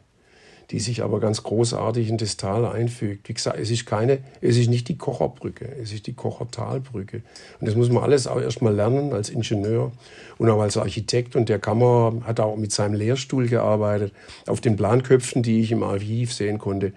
die 0.71 0.79
sich 0.79 1.03
aber 1.03 1.19
ganz 1.19 1.43
großartig 1.43 2.09
in 2.09 2.17
das 2.17 2.37
Tal 2.37 2.65
einfügt. 2.65 3.29
Wie 3.29 3.35
gesagt, 3.35 3.59
es 3.59 3.71
ist 3.71 3.87
keine, 3.87 4.19
es 4.41 4.57
ist 4.57 4.71
nicht 4.71 4.89
die 4.89 4.97
Kocherbrücke, 4.97 5.69
es 5.83 5.93
ist 5.93 6.07
die 6.07 6.13
Kochertalbrücke. 6.13 7.23
Und 7.61 7.67
das 7.67 7.75
muss 7.75 7.91
man 7.91 8.05
alles 8.05 8.27
auch 8.27 8.41
erstmal 8.41 8.75
lernen 8.75 9.13
als 9.13 9.31
Ingenieur 9.31 9.91
und 10.39 10.49
auch 10.49 10.61
als 10.61 10.77
Architekt. 10.77 11.35
Und 11.35 11.49
der 11.49 11.59
Kammer 11.59 12.15
hat 12.25 12.39
auch 12.39 12.57
mit 12.57 12.71
seinem 12.73 12.95
Lehrstuhl 12.95 13.49
gearbeitet. 13.49 14.13
Auf 14.47 14.61
den 14.61 14.77
Planköpfen, 14.77 15.43
die 15.43 15.61
ich 15.61 15.73
im 15.73 15.83
Archiv 15.83 16.33
sehen 16.33 16.59
konnte, 16.59 16.93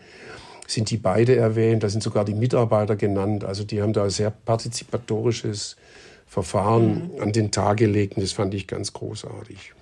sind 0.67 0.91
die 0.91 0.97
beide 0.97 1.35
erwähnt. 1.35 1.83
Da 1.83 1.89
sind 1.89 2.03
sogar 2.03 2.25
die 2.25 2.35
Mitarbeiter 2.35 2.95
genannt. 2.95 3.43
Also 3.43 3.63
die 3.63 3.81
haben 3.81 3.93
da 3.93 4.03
ein 4.03 4.09
sehr 4.11 4.29
partizipatorisches 4.29 5.77
Verfahren 6.27 7.11
mhm. 7.15 7.21
an 7.21 7.31
den 7.31 7.49
Tag 7.49 7.77
gelegt. 7.77 8.17
Und 8.17 8.23
das 8.23 8.33
fand 8.33 8.53
ich 8.53 8.67
ganz 8.67 8.93
großartig. 8.93 9.73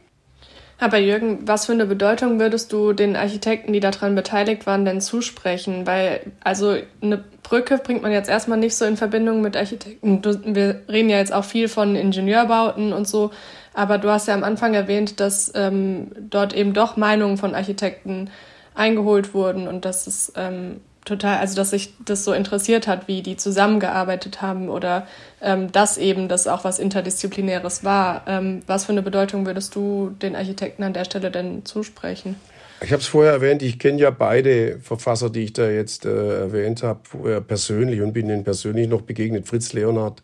Aber 0.82 0.98
Jürgen, 0.98 1.48
was 1.48 1.67
für 1.67 1.74
eine 1.74 1.86
Bedeutung 1.86 2.39
würdest 2.39 2.74
du 2.74 2.91
den 2.94 3.15
Architekten, 3.15 3.72
die 3.72 3.80
daran 3.80 4.15
beteiligt 4.15 4.65
waren, 4.65 4.84
denn 4.84 5.00
zusprechen? 5.00 5.86
Weil, 5.86 6.22
also 6.44 6.76
eine 7.04 7.24
Brücke 7.44 7.78
bringt 7.78 8.02
man 8.02 8.12
jetzt 8.12 8.28
erstmal 8.28 8.58
nicht 8.58 8.76
so 8.76 8.86
in 8.86 8.98
Verbindung 8.98 9.41
mit 9.41 9.56
Architekten. 9.56 10.24
Wir 10.56 10.82
reden 10.89 11.12
ja 11.12 11.20
jetzt 11.20 11.34
auch 11.34 11.44
viel 11.44 11.67
von 11.67 11.96
Ingenieurbauten 11.96 12.94
und 12.94 13.08
so, 13.08 13.30
aber 13.76 14.00
du 14.00 14.10
hast 14.10 14.28
ja 14.28 14.34
am 14.34 14.44
Anfang 14.44 14.74
erwähnt, 14.74 15.20
dass 15.20 15.52
ähm, 15.54 16.13
dort 16.20 16.54
eben 16.54 16.74
doch 16.74 16.98
Meinungen 16.98 17.38
von 17.38 17.54
Architekten 17.54 18.32
eingeholt 18.74 19.36
wurden 19.36 19.67
und 19.67 19.86
dass 19.86 20.08
es 20.08 20.34
ähm, 20.36 20.82
total, 21.06 21.40
also 21.40 21.56
dass 21.56 21.72
sich 21.72 21.94
das 22.06 22.24
so 22.24 22.34
interessiert 22.34 22.88
hat, 22.88 23.08
wie 23.08 23.22
die 23.22 23.38
zusammengearbeitet 23.38 24.42
haben 24.42 24.70
oder 24.70 25.08
ähm, 25.42 25.72
dass 25.72 25.98
eben 25.98 26.28
das 26.28 26.48
auch 26.48 26.64
was 26.64 26.80
Interdisziplinäres 26.80 27.84
war. 27.84 28.24
Ähm, 28.28 28.62
was 28.68 28.86
für 28.86 28.92
eine 28.92 29.02
Bedeutung 29.02 29.46
würdest 29.46 29.76
du 29.76 30.12
den 30.22 30.36
Architekten 30.36 30.84
an 30.84 30.94
der 30.94 31.06
Stelle 31.06 31.32
denn 31.32 31.66
zusprechen? 31.66 32.36
Ich 32.84 32.92
habe 32.92 33.02
es 33.02 33.08
vorher 33.08 33.34
erwähnt, 33.34 33.62
ich 33.62 33.78
kenne 33.78 34.00
ja 34.00 34.10
beide 34.10 34.80
Verfasser, 34.80 35.30
die 35.30 35.42
ich 35.42 35.54
da 35.54 35.70
jetzt 35.70 36.06
äh, 36.06 36.40
erwähnt 36.40 36.82
habe, 36.82 37.42
persönlich 37.42 38.02
und 38.02 38.14
bin 38.14 38.28
ihnen 38.28 38.44
persönlich 38.44 38.88
noch 38.88 39.02
begegnet. 39.02 39.48
Fritz 39.48 39.74
Leonhard 39.74 40.24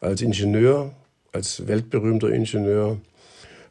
als 0.00 0.22
Ingenieur, 0.22 0.92
als 1.32 1.66
weltberühmter 1.66 2.30
Ingenieur, 2.30 2.98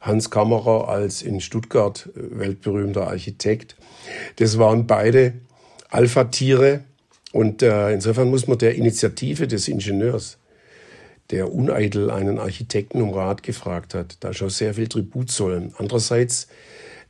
Hans 0.01 0.29
Kammerer 0.31 0.87
als 0.87 1.21
in 1.21 1.41
Stuttgart 1.41 2.09
äh, 2.15 2.39
weltberühmter 2.39 3.07
Architekt. 3.07 3.75
Das 4.37 4.57
waren 4.57 4.87
beide 4.87 5.33
Alpha-Tiere. 5.89 6.83
Und 7.31 7.61
äh, 7.61 7.93
insofern 7.93 8.29
muss 8.29 8.47
man 8.47 8.57
der 8.57 8.75
Initiative 8.75 9.47
des 9.47 9.67
Ingenieurs, 9.67 10.37
der 11.29 11.53
uneitel 11.53 12.09
einen 12.09 12.39
Architekten 12.39 13.01
um 13.01 13.13
Rat 13.13 13.43
gefragt 13.43 13.93
hat, 13.93 14.17
da 14.21 14.33
schon 14.33 14.49
sehr 14.49 14.73
viel 14.73 14.87
Tribut 14.87 15.29
zollen. 15.29 15.73
Andererseits 15.77 16.47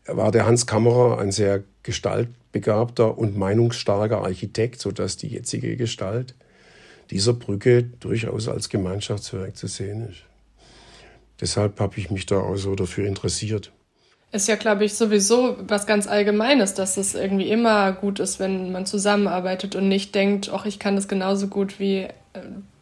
war 0.06 0.32
der 0.32 0.46
Hans 0.46 0.65
Kammerer 0.65 1.20
ein 1.20 1.32
sehr 1.32 1.63
gestaltbegabter 1.84 3.18
und 3.18 3.38
meinungsstarker 3.38 4.24
Architekt, 4.24 4.82
sodass 4.82 5.18
die 5.18 5.28
jetzige 5.28 5.78
Gestalt 5.78 6.36
dieser 7.12 7.34
Brücke 7.34 7.84
durchaus 7.84 8.48
als 8.48 8.70
Gemeinschaftswerk 8.70 9.56
zu 9.56 9.68
sehen 9.68 10.10
ist. 10.10 10.24
Deshalb 11.42 11.80
habe 11.80 11.98
ich 11.98 12.12
mich 12.12 12.26
da 12.26 12.39
auch 12.39 12.58
so 12.58 12.76
dafür 12.76 13.08
interessiert. 13.08 13.72
Ist 14.32 14.48
ja, 14.48 14.56
glaube 14.56 14.86
ich, 14.86 14.94
sowieso 14.94 15.58
was 15.68 15.88
ganz 15.88 16.06
Allgemeines, 16.06 16.76
dass 16.76 16.98
es 16.98 17.15
irgendwie 17.15 17.50
immer 17.50 17.92
gut 17.94 18.20
ist, 18.20 18.39
wenn 18.39 18.72
man 18.72 18.86
zusammenarbeitet 18.86 19.76
und 19.76 19.88
nicht 19.88 20.13
denkt, 20.13 20.52
ach, 20.54 20.65
ich 20.65 20.78
kann 20.78 20.96
das 20.96 21.08
genauso 21.08 21.48
gut 21.48 21.80
wie 21.80 22.02
äh, 22.02 22.10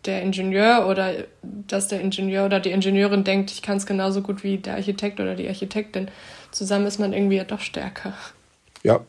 der 0.06 0.24
Ingenieur 0.24 0.88
oder 0.90 1.14
dass 1.42 1.88
der 1.88 2.02
Ingenieur 2.02 2.46
oder 2.46 2.60
die 2.60 2.72
Ingenieurin 2.72 3.24
denkt, 3.24 3.52
ich 3.52 3.62
kann 3.62 3.78
es 3.78 3.86
genauso 3.86 4.22
gut 4.22 4.44
wie 4.44 4.58
der 4.58 4.76
Architekt 4.76 5.22
oder 5.22 5.36
die 5.36 5.48
Architektin. 5.48 6.10
Zusammen 6.52 6.86
ist 6.86 7.00
man 7.00 7.14
irgendwie 7.14 7.38
ja 7.38 7.46
doch 7.46 7.62
stärker. 7.62 8.14
Ja, 8.84 9.00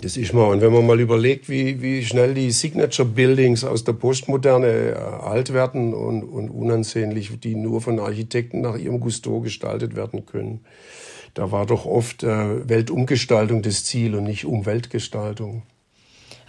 das 0.00 0.16
ist 0.16 0.32
mal. 0.32 0.48
Und 0.48 0.62
wenn 0.62 0.72
man 0.72 0.86
mal 0.86 1.00
überlegt, 1.00 1.50
wie, 1.50 1.82
wie 1.82 2.02
schnell 2.02 2.32
die 2.32 2.50
Signature 2.50 3.06
Buildings 3.06 3.62
aus 3.62 3.84
der 3.84 3.92
Postmoderne 3.92 4.68
äh, 4.68 4.94
alt 4.94 5.52
werden 5.52 5.92
und, 5.92 6.22
und 6.22 6.48
unansehnlich, 6.48 7.40
die 7.40 7.56
nur 7.56 7.82
von 7.82 8.00
Architekten 8.00 8.62
nach 8.62 8.78
ihrem 8.78 9.00
Gusto 9.00 9.40
gestaltet 9.40 9.96
werden 9.96 10.24
können 10.24 10.64
da 11.34 11.50
war 11.50 11.66
doch 11.66 11.86
oft 11.86 12.22
äh, 12.22 12.68
Weltumgestaltung 12.68 13.62
das 13.62 13.84
Ziel 13.84 14.14
und 14.14 14.24
nicht 14.24 14.44
Umweltgestaltung. 14.44 15.62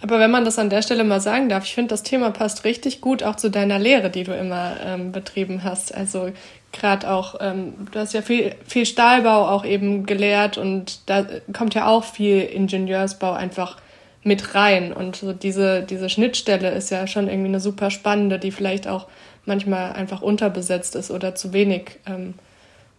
Aber 0.02 0.18
wenn 0.18 0.30
man 0.30 0.44
das 0.44 0.58
an 0.58 0.68
der 0.68 0.82
Stelle 0.82 1.02
mal 1.02 1.20
sagen 1.20 1.48
darf, 1.48 1.64
ich 1.64 1.74
finde, 1.74 1.88
das 1.88 2.02
Thema 2.02 2.30
passt 2.30 2.64
richtig 2.64 3.00
gut 3.00 3.22
auch 3.22 3.36
zu 3.36 3.50
deiner 3.50 3.78
Lehre, 3.78 4.10
die 4.10 4.24
du 4.24 4.36
immer 4.36 4.76
ähm, 4.84 5.12
betrieben 5.12 5.64
hast. 5.64 5.94
Also 5.94 6.30
gerade 6.72 7.10
auch, 7.10 7.36
ähm, 7.40 7.72
du 7.90 7.98
hast 7.98 8.12
ja 8.12 8.20
viel, 8.20 8.54
viel 8.66 8.84
Stahlbau 8.84 9.48
auch 9.48 9.64
eben 9.64 10.04
gelehrt 10.04 10.58
und 10.58 11.08
da 11.08 11.24
kommt 11.56 11.74
ja 11.74 11.86
auch 11.86 12.04
viel 12.04 12.40
Ingenieursbau 12.40 13.32
einfach 13.32 13.78
mit 14.24 14.54
rein. 14.54 14.92
Und 14.92 15.16
so 15.16 15.32
diese, 15.32 15.82
diese 15.82 16.10
Schnittstelle 16.10 16.70
ist 16.72 16.90
ja 16.90 17.06
schon 17.06 17.28
irgendwie 17.28 17.48
eine 17.48 17.60
super 17.60 17.90
spannende, 17.90 18.38
die 18.38 18.50
vielleicht 18.50 18.86
auch 18.86 19.06
manchmal 19.46 19.92
einfach 19.92 20.20
unterbesetzt 20.20 20.96
ist 20.96 21.10
oder 21.10 21.34
zu 21.34 21.54
wenig 21.54 21.92
ähm, 22.06 22.34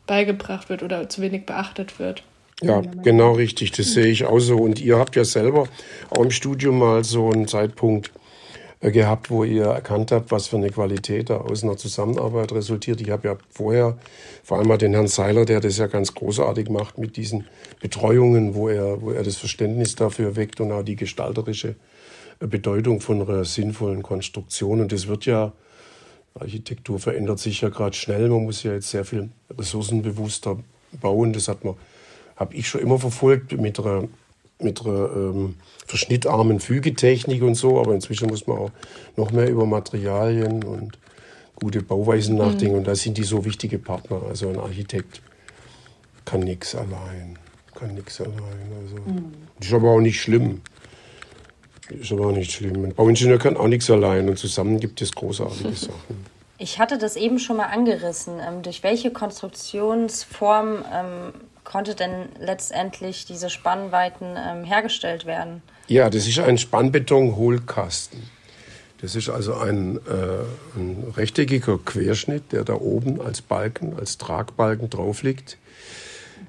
beigebracht 0.08 0.70
wird 0.70 0.84
oder 0.84 1.10
zu 1.10 1.22
wenig 1.22 1.46
beachtet 1.46 2.00
wird. 2.00 2.24
Ja, 2.62 2.82
genau 2.82 3.34
richtig. 3.34 3.72
Das 3.72 3.92
sehe 3.92 4.08
ich 4.08 4.26
auch 4.26 4.40
so. 4.40 4.58
Und 4.58 4.80
ihr 4.80 4.98
habt 4.98 5.16
ja 5.16 5.26
selber 5.26 5.68
auch 6.10 6.24
im 6.24 6.32
Studium 6.32 6.80
mal 6.80 7.04
so 7.04 7.30
einen 7.30 7.48
Zeitpunkt 7.48 8.12
äh, 8.80 8.92
gehabt, 8.92 9.30
wo 9.30 9.44
ihr 9.44 9.66
erkannt 9.66 10.12
habt, 10.12 10.32
was 10.32 10.48
für 10.48 10.56
eine 10.56 10.70
Qualität 10.70 11.30
da 11.30 11.38
aus 11.38 11.64
einer 11.64 11.76
Zusammenarbeit 11.76 12.54
resultiert. 12.54 13.02
Ich 13.02 13.10
habe 13.10 13.28
ja 13.28 13.38
vorher 13.50 13.98
vor 14.44 14.58
allem 14.58 14.68
mal 14.68 14.78
den 14.78 14.94
Herrn 14.94 15.08
Seiler, 15.08 15.44
der 15.44 15.60
das 15.60 15.78
ja 15.78 15.88
ganz 15.88 16.14
großartig 16.14 16.70
macht 16.70 16.98
mit 16.98 17.18
diesen 17.18 17.46
Betreuungen, 17.82 18.56
wo 18.56 18.70
er, 18.70 19.02
wo 19.02 19.12
er 19.12 19.24
das 19.24 19.36
Verständnis 19.36 19.96
dafür 19.96 20.36
weckt 20.38 20.62
und 20.62 20.72
auch 20.72 20.84
die 20.84 20.96
gestalterische 20.96 21.76
äh, 22.40 22.48
Bedeutung 22.48 23.02
von 23.02 23.22
einer 23.22 23.44
sinnvollen 23.44 24.02
Konstruktion. 24.02 24.80
Und 24.80 24.94
das 24.94 25.08
wird 25.08 25.26
ja 25.26 25.52
Architektur 26.40 27.00
verändert 27.00 27.40
sich 27.40 27.62
ja 27.62 27.70
gerade 27.70 27.96
schnell. 27.96 28.28
Man 28.28 28.44
muss 28.44 28.64
ja 28.64 28.74
jetzt 28.74 28.90
sehr 28.90 29.06
viel 29.06 29.30
ressourcenbewusster 29.58 30.58
bauen. 31.00 31.32
Das 31.32 31.48
hat 31.48 31.64
man, 31.64 31.76
habe 32.36 32.56
ich 32.56 32.68
schon 32.68 32.82
immer 32.82 33.00
verfolgt 33.00 33.54
mit 33.54 33.80
einer, 33.80 34.08
mit 34.60 34.86
einer 34.86 35.10
ähm, 35.16 35.56
verschnittarmen 35.86 36.60
Fügetechnik 36.60 37.42
und 37.42 37.56
so. 37.56 37.80
Aber 37.80 37.94
inzwischen 37.94 38.28
muss 38.28 38.48
man 38.48 38.58
auch 38.58 38.72
noch 39.16 39.32
mehr 39.32 39.50
über 39.50 39.66
Materialien 39.66 40.64
und 40.64 40.98
gute 41.56 41.82
Bauweisen 41.82 42.34
mhm. 42.34 42.42
nachdenken. 42.42 42.76
Und 42.76 42.88
da 42.88 42.96
sind 42.96 43.18
die 43.18 43.24
so 43.24 43.46
wichtige 43.46 43.80
Partner. 43.80 44.22
Also 44.28 44.50
ein 44.50 44.60
Architekt 44.60 45.22
kann 46.26 46.42
nichts 46.42 46.76
allein. 46.76 47.40
Kann 47.76 47.94
nichts 47.96 48.20
allein. 48.20 48.72
Also, 48.84 48.96
mhm. 49.10 49.34
Das 49.60 49.68
ist 49.70 49.74
aber 49.74 49.92
auch 49.92 50.02
nicht 50.02 50.20
schlimm. 50.20 50.62
Ist 51.90 52.12
aber 52.12 52.28
auch 52.28 52.32
nicht 52.32 52.52
schlimm. 52.52 52.84
Ein 52.84 52.94
Bauingenieur 52.94 53.38
kann 53.38 53.58
auch 53.58 53.68
nichts 53.68 53.90
allein 53.90 54.28
und 54.28 54.38
zusammen 54.38 54.80
gibt 54.80 55.02
es 55.02 55.14
großartige 55.14 55.72
Sachen. 55.76 56.26
Ich 56.58 56.80
hatte 56.80 56.98
das 56.98 57.16
eben 57.16 57.38
schon 57.40 57.58
mal 57.58 57.66
angerissen. 57.66 58.40
Ähm, 58.40 58.62
durch 58.62 58.82
welche 58.82 59.12
Konstruktionsform 59.12 60.86
ähm, 60.94 61.34
konnte 61.64 61.96
denn 61.96 62.30
letztendlich 62.40 63.26
diese 63.26 63.50
Spannweiten 63.50 64.36
ähm, 64.38 64.64
hergestellt 64.64 65.26
werden? 65.26 65.62
Ja, 65.88 66.10
das 66.10 66.28
ist 66.28 66.40
ein 66.40 66.58
Spannbeton-Hohlkasten. 66.58 68.24
Das 69.02 69.16
ist 69.16 69.30
also 69.30 69.56
ein, 69.56 69.98
äh, 69.98 70.80
ein 70.80 71.14
rechteckiger 71.16 71.78
Querschnitt, 71.78 72.54
der 72.54 72.64
da 72.64 72.76
oben 72.76 73.22
als 73.22 73.42
Balken, 73.42 73.96
als 74.00 74.18
Tragbalken 74.18 74.90
drauf 74.90 75.22
liegt. 75.22 75.58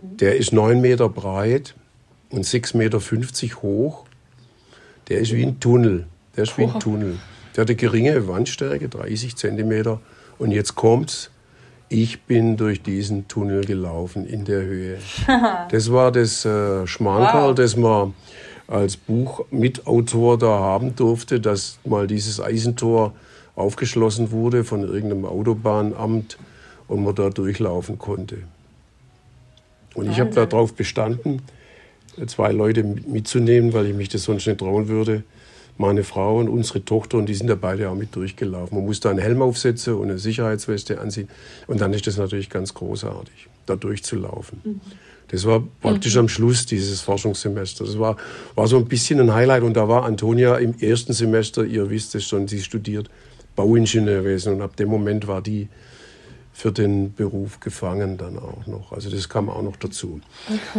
Der 0.00 0.36
ist 0.36 0.52
neun 0.52 0.80
Meter 0.80 1.08
breit 1.08 1.74
und 2.30 2.46
6,50 2.46 2.76
Meter 2.76 3.62
hoch. 3.62 4.05
Der 5.08 5.18
ist 5.18 5.32
wie 5.32 5.44
ein 5.44 5.60
Tunnel. 5.60 6.06
Der 6.36 6.44
ist 6.44 6.58
wie 6.58 6.64
ein 6.64 6.80
Tunnel. 6.80 7.18
Der 7.54 7.62
hat 7.62 7.68
eine 7.68 7.76
geringe 7.76 8.28
Wandstärke, 8.28 8.88
30 8.88 9.36
Zentimeter. 9.36 10.00
Und 10.38 10.50
jetzt 10.50 10.74
kommt's. 10.74 11.30
Ich 11.88 12.22
bin 12.22 12.56
durch 12.56 12.82
diesen 12.82 13.28
Tunnel 13.28 13.64
gelaufen 13.64 14.26
in 14.26 14.44
der 14.44 14.62
Höhe. 14.62 14.98
Das 15.70 15.92
war 15.92 16.10
das 16.10 16.44
äh, 16.44 16.86
Schmankerl, 16.86 17.50
wow. 17.50 17.54
das 17.54 17.76
man 17.76 18.14
als 18.66 18.96
Buchmitautor 18.96 20.38
da 20.38 20.58
haben 20.58 20.96
durfte, 20.96 21.38
dass 21.40 21.78
mal 21.84 22.08
dieses 22.08 22.40
Eisentor 22.40 23.14
aufgeschlossen 23.54 24.32
wurde 24.32 24.64
von 24.64 24.82
irgendeinem 24.82 25.24
Autobahnamt 25.24 26.38
und 26.88 27.04
man 27.04 27.14
da 27.14 27.30
durchlaufen 27.30 27.98
konnte. 27.98 28.38
Und 29.94 30.10
ich 30.10 30.20
habe 30.20 30.30
darauf 30.30 30.74
bestanden, 30.74 31.42
zwei 32.26 32.52
Leute 32.52 32.82
mitzunehmen, 32.82 33.72
weil 33.72 33.86
ich 33.86 33.94
mich 33.94 34.08
das 34.08 34.24
sonst 34.24 34.46
nicht 34.46 34.58
trauen 34.58 34.88
würde. 34.88 35.22
Meine 35.78 36.04
Frau 36.04 36.38
und 36.38 36.48
unsere 36.48 36.84
Tochter, 36.84 37.18
und 37.18 37.26
die 37.26 37.34
sind 37.34 37.48
da 37.48 37.54
beide 37.54 37.90
auch 37.90 37.94
mit 37.94 38.16
durchgelaufen. 38.16 38.78
Man 38.78 38.86
muss 38.86 39.00
da 39.00 39.10
einen 39.10 39.18
Helm 39.18 39.42
aufsetzen 39.42 39.94
und 39.94 40.08
eine 40.08 40.18
Sicherheitsweste 40.18 41.00
anziehen. 41.00 41.28
Und 41.66 41.82
dann 41.82 41.92
ist 41.92 42.06
das 42.06 42.16
natürlich 42.16 42.48
ganz 42.48 42.72
großartig, 42.72 43.48
da 43.66 43.76
durchzulaufen. 43.76 44.60
Mhm. 44.64 44.80
Das 45.28 45.44
war 45.44 45.62
praktisch 45.82 46.14
mhm. 46.14 46.20
am 46.20 46.28
Schluss 46.28 46.64
dieses 46.64 47.02
Forschungssemesters. 47.02 47.88
Das 47.88 47.98
war, 47.98 48.16
war 48.54 48.66
so 48.68 48.78
ein 48.78 48.86
bisschen 48.86 49.20
ein 49.20 49.34
Highlight. 49.34 49.64
Und 49.64 49.76
da 49.76 49.86
war 49.86 50.04
Antonia 50.04 50.56
im 50.56 50.74
ersten 50.78 51.12
Semester, 51.12 51.64
ihr 51.64 51.90
wisst 51.90 52.14
es 52.14 52.24
schon, 52.24 52.48
sie 52.48 52.62
studiert 52.62 53.10
Bauingenieurwesen. 53.54 54.54
Und 54.54 54.62
ab 54.62 54.76
dem 54.76 54.88
Moment 54.88 55.26
war 55.26 55.42
die 55.42 55.68
für 56.56 56.72
den 56.72 57.12
Beruf 57.12 57.60
gefangen 57.60 58.16
dann 58.16 58.38
auch 58.38 58.66
noch. 58.66 58.90
Also 58.90 59.10
das 59.10 59.28
kam 59.28 59.50
auch 59.50 59.60
noch 59.60 59.76
dazu. 59.76 60.22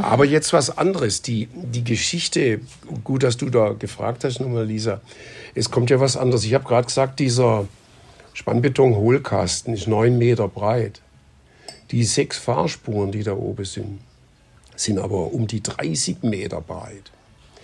Aber 0.01 0.25
jetzt 0.25 0.51
was 0.51 0.75
anderes. 0.75 1.21
Die, 1.21 1.49
die 1.53 1.83
Geschichte, 1.83 2.61
gut, 3.03 3.21
dass 3.21 3.37
du 3.37 3.51
da 3.51 3.73
gefragt 3.73 4.23
hast 4.23 4.39
nochmal, 4.39 4.65
Lisa. 4.65 5.01
Es 5.53 5.69
kommt 5.69 5.91
ja 5.91 5.99
was 5.99 6.17
anderes. 6.17 6.45
Ich 6.45 6.55
habe 6.55 6.63
gerade 6.63 6.87
gesagt, 6.87 7.19
dieser 7.19 7.67
Spannbeton-Hohlkasten 8.33 9.75
ist 9.75 9.87
neun 9.87 10.17
Meter 10.17 10.47
breit. 10.47 11.01
Die 11.91 12.03
sechs 12.05 12.39
Fahrspuren, 12.39 13.11
die 13.11 13.21
da 13.21 13.33
oben 13.33 13.63
sind, 13.63 13.99
sind 14.75 14.97
aber 14.97 15.31
um 15.31 15.45
die 15.45 15.61
30 15.61 16.23
Meter 16.23 16.59
breit. 16.59 17.11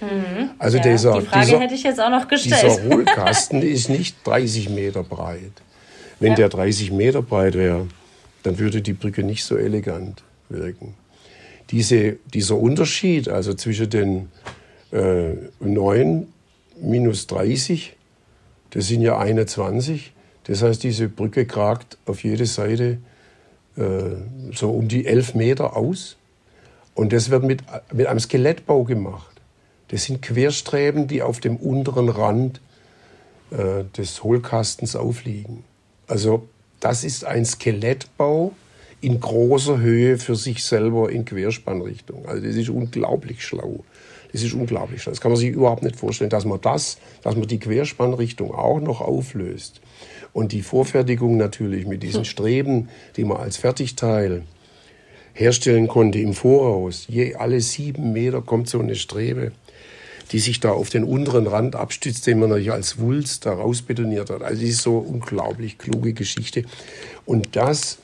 Mhm. 0.02 0.52
Also 0.60 0.78
ja, 0.78 0.84
dieser, 0.84 1.19
die 1.19 1.26
Frage 1.26 1.45
dieser, 1.47 1.60
hätte 1.60 1.73
ich 1.73 1.84
jetzt 1.84 1.99
auch 1.99 2.12
noch 2.12 2.28
gestellt. 2.28 2.62
Dieser 2.62 2.84
Hohlkasten 2.84 3.63
ist 3.63 3.89
nicht 3.89 4.17
30 4.23 4.69
Meter 4.69 5.02
breit. 5.02 5.63
Wenn 6.19 6.34
ja. 6.34 6.36
der 6.36 6.49
30 6.49 6.91
Meter 6.91 7.23
breit 7.23 7.56
wäre, 7.56 7.88
dann 8.43 8.60
würde 8.60 8.82
die 8.82 8.93
Brücke 8.93 9.23
nicht 9.23 9.43
so 9.43 9.58
elegant 9.58 10.23
wirken. 10.49 10.95
Diese, 11.71 12.17
dieser 12.34 12.58
Unterschied, 12.58 13.29
also 13.29 13.53
zwischen 13.53 13.89
den 13.89 14.29
äh, 14.91 15.34
9 15.60 16.27
minus 16.82 17.27
30, 17.27 17.95
das 18.71 18.88
sind 18.88 19.01
ja 19.01 19.17
21. 19.17 20.13
Das 20.45 20.62
heißt, 20.62 20.84
diese 20.84 21.08
Brücke 21.08 21.45
kragt 21.45 21.97
auf 22.06 22.23
jede 22.23 22.45
Seite 22.45 22.97
äh, 23.77 23.82
so 24.53 24.71
um 24.71 24.88
die 24.88 25.06
11 25.06 25.36
Meter 25.36 25.75
aus. 25.75 26.17
Und 26.95 27.13
das 27.13 27.29
wird 27.29 27.43
mit, 27.43 27.63
mit 27.91 28.08
einem 28.08 28.19
Skelettbau 28.19 28.84
gemacht. 28.84 29.41
Das 29.88 30.03
sind 30.03 30.21
Querstreben, 30.21 31.08
die 31.08 31.21
auf 31.21 31.39
dem 31.39 31.58
unteren 31.58 32.10
Rand 32.10 32.62
äh, 33.51 33.84
des 33.97 34.23
Hohlkastens 34.23 34.95
aufliegen. 34.95 35.63
Also 36.08 36.47
das 36.83 37.05
ist 37.05 37.23
ein 37.23 37.45
Skelettbau 37.45 38.51
in 38.99 39.19
großer 39.19 39.79
Höhe 39.79 40.17
für 40.17 40.35
sich 40.35 40.63
selber 40.65 41.09
in 41.09 41.23
Querspannrichtung. 41.23 42.25
Also 42.25 42.45
das 42.45 42.55
ist 42.57 42.69
unglaublich 42.69 43.45
schlau. 43.45 43.85
Das 44.33 44.43
ist 44.43 44.53
unglaublich 44.53 45.01
schlau. 45.01 45.11
Das 45.11 45.21
kann 45.21 45.31
man 45.31 45.39
sich 45.39 45.51
überhaupt 45.51 45.83
nicht 45.83 45.95
vorstellen, 45.95 46.29
dass 46.29 46.43
man 46.43 46.59
das, 46.59 46.97
dass 47.21 47.35
man 47.37 47.47
die 47.47 47.59
Querspannrichtung 47.59 48.53
auch 48.53 48.81
noch 48.81 48.99
auflöst. 48.99 49.79
Und 50.33 50.51
die 50.51 50.61
Vorfertigung 50.61 51.37
natürlich 51.37 51.85
mit 51.85 52.03
diesen 52.03 52.25
Streben, 52.33 52.89
die 53.15 53.23
man 53.23 53.37
als 53.37 53.55
Fertigteil 53.55 54.43
herstellen 55.33 55.87
konnte 55.87 56.19
im 56.19 56.33
Voraus. 56.33 57.05
Je 57.07 57.35
alle 57.35 57.61
sieben 57.61 58.11
Meter 58.11 58.41
kommt 58.41 58.67
so 58.67 58.79
eine 58.79 58.95
Strebe 58.95 59.53
die 60.31 60.39
sich 60.39 60.59
da 60.59 60.71
auf 60.71 60.89
den 60.89 61.03
unteren 61.03 61.47
Rand 61.47 61.75
abstützt, 61.75 62.25
den 62.27 62.39
man 62.39 62.49
natürlich 62.49 62.71
als 62.71 62.97
Wulst 62.99 63.45
da 63.45 63.53
rausbetoniert 63.53 64.29
hat. 64.29 64.41
Also 64.41 64.62
das 64.62 64.69
ist 64.69 64.81
so 64.81 64.97
unglaublich 64.97 65.77
kluge 65.77 66.13
Geschichte. 66.13 66.63
Und 67.25 67.55
das 67.55 67.99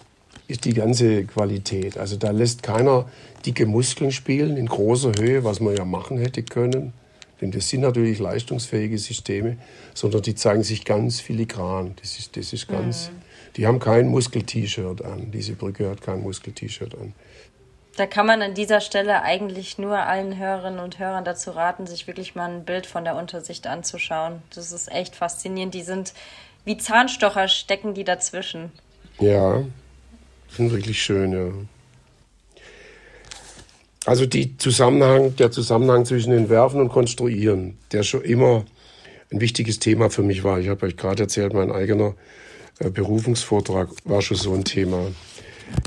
ist 0.48 0.66
die 0.66 0.74
ganze 0.74 1.24
Qualität. 1.26 1.98
Also 1.98 2.18
da 2.18 2.32
lässt 2.32 2.64
keiner 2.64 3.10
dicke 3.46 3.66
Muskeln 3.66 4.12
spielen 4.12 4.58
in 4.58 4.66
großer 4.66 5.14
Höhe, 5.20 5.44
was 5.44 5.60
man 5.60 5.76
ja 5.76 5.86
machen 5.86 6.18
hätte 6.18 6.44
können. 6.44 6.94
Denn 7.42 7.52
das 7.52 7.70
sind 7.70 7.82
natürlich 7.82 8.20
leistungsfähige 8.20 8.98
Systeme, 8.98 9.58
sondern 9.94 10.22
die 10.22 10.36
zeigen 10.36 10.64
sich 10.64 10.84
ganz 10.84 11.22
filigran. 11.22 11.94
Das 12.02 12.20
ist, 12.20 12.36
das 12.36 12.52
ist 12.52 12.68
ganz, 12.68 13.10
mhm. 13.10 13.22
die 13.56 13.68
haben 13.68 13.80
kein 13.80 14.10
Muskel-T-Shirt 14.10 15.04
an. 15.06 15.32
Diese 15.32 15.54
Brücke 15.54 15.90
hat 15.90 16.02
kein 16.02 16.22
Muskel-T-Shirt 16.22 16.96
an. 16.96 17.14
Da 18.00 18.06
kann 18.06 18.26
man 18.26 18.42
an 18.42 18.54
dieser 18.54 18.80
Stelle 18.80 19.24
eigentlich 19.24 19.78
nur 19.78 19.98
allen 19.98 20.38
Hörerinnen 20.38 20.80
und 20.80 21.00
Hörern 21.00 21.26
dazu 21.26 21.52
raten, 21.52 21.86
sich 21.86 22.08
wirklich 22.08 22.34
mal 22.34 22.50
ein 22.50 22.64
Bild 22.64 22.86
von 22.86 23.04
der 23.04 23.18
Untersicht 23.18 23.68
anzuschauen. 23.68 24.42
Das 24.56 24.72
ist 24.72 24.90
echt 24.90 25.18
faszinierend. 25.18 25.74
Die 25.74 25.82
sind 25.82 26.14
wie 26.64 26.78
Zahnstocher, 26.78 27.50
stecken 27.50 27.94
die 27.94 28.06
dazwischen. 28.06 28.72
Ja, 29.20 29.66
sind 30.56 30.72
wirklich 30.72 31.02
schön, 31.02 31.34
ja. 31.34 31.52
Also 34.06 34.26
Zusammenhang, 34.26 35.36
der 35.36 35.52
Zusammenhang 35.52 36.06
zwischen 36.06 36.32
Entwerfen 36.32 36.80
und 36.80 36.88
Konstruieren, 36.88 37.78
der 37.92 38.04
schon 38.04 38.22
immer 38.22 38.64
ein 39.30 39.42
wichtiges 39.42 39.80
Thema 39.80 40.10
für 40.10 40.24
mich 40.24 40.46
war. 40.46 40.58
Ich 40.62 40.70
habe 40.70 40.86
euch 40.86 40.96
gerade 40.96 41.24
erzählt, 41.24 41.54
mein 41.54 41.70
eigener 41.70 42.16
äh, 42.80 42.90
Berufungsvortrag 42.90 43.90
war 44.06 44.22
schon 44.22 44.38
so 44.38 44.54
ein 44.54 44.64
Thema. 44.64 45.08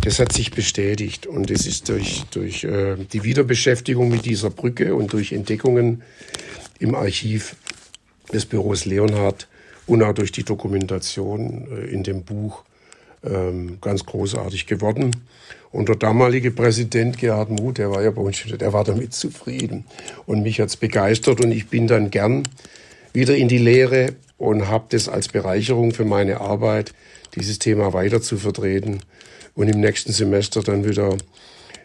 Das 0.02 0.18
hat 0.18 0.32
sich 0.32 0.50
bestätigt 0.50 1.26
und 1.26 1.50
es 1.50 1.66
ist 1.66 1.88
durch, 1.88 2.24
durch 2.32 2.64
äh, 2.64 2.96
die 3.12 3.22
Wiederbeschäftigung 3.22 4.08
mit 4.08 4.24
dieser 4.24 4.50
Brücke 4.50 4.96
und 4.96 5.12
durch 5.12 5.32
Entdeckungen 5.32 6.02
im 6.80 6.96
Archiv 6.96 7.54
des 8.32 8.46
Büros 8.46 8.84
Leonhard 8.84 9.46
und 9.86 10.02
auch 10.02 10.12
durch 10.12 10.32
die 10.32 10.42
Dokumentation 10.42 11.68
äh, 11.70 11.86
in 11.86 12.02
dem 12.02 12.24
Buch 12.24 12.64
ähm, 13.24 13.78
ganz 13.80 14.04
großartig 14.04 14.66
geworden. 14.66 15.14
Und 15.70 15.88
der 15.88 15.96
damalige 15.96 16.50
Präsident 16.50 17.18
Gerhard 17.18 17.50
Muth, 17.50 17.78
der 17.78 17.90
war 17.90 18.02
ja 18.02 18.10
bei 18.10 18.22
uns, 18.22 18.42
der 18.44 18.72
war 18.72 18.82
damit 18.82 19.14
zufrieden. 19.14 19.84
Und 20.26 20.42
mich 20.42 20.60
hat's 20.60 20.76
begeistert 20.76 21.40
und 21.40 21.52
ich 21.52 21.68
bin 21.68 21.86
dann 21.86 22.10
gern 22.10 22.42
wieder 23.12 23.36
in 23.36 23.46
die 23.46 23.58
Lehre 23.58 24.14
und 24.36 24.68
habe 24.68 24.86
das 24.88 25.08
als 25.08 25.28
Bereicherung 25.28 25.92
für 25.92 26.04
meine 26.04 26.40
Arbeit, 26.40 26.92
dieses 27.36 27.60
Thema 27.60 27.92
weiter 27.92 28.20
zu 28.20 28.36
vertreten 28.36 29.00
und 29.54 29.68
im 29.68 29.80
nächsten 29.80 30.12
Semester 30.12 30.62
dann 30.62 30.84
wieder 30.84 31.16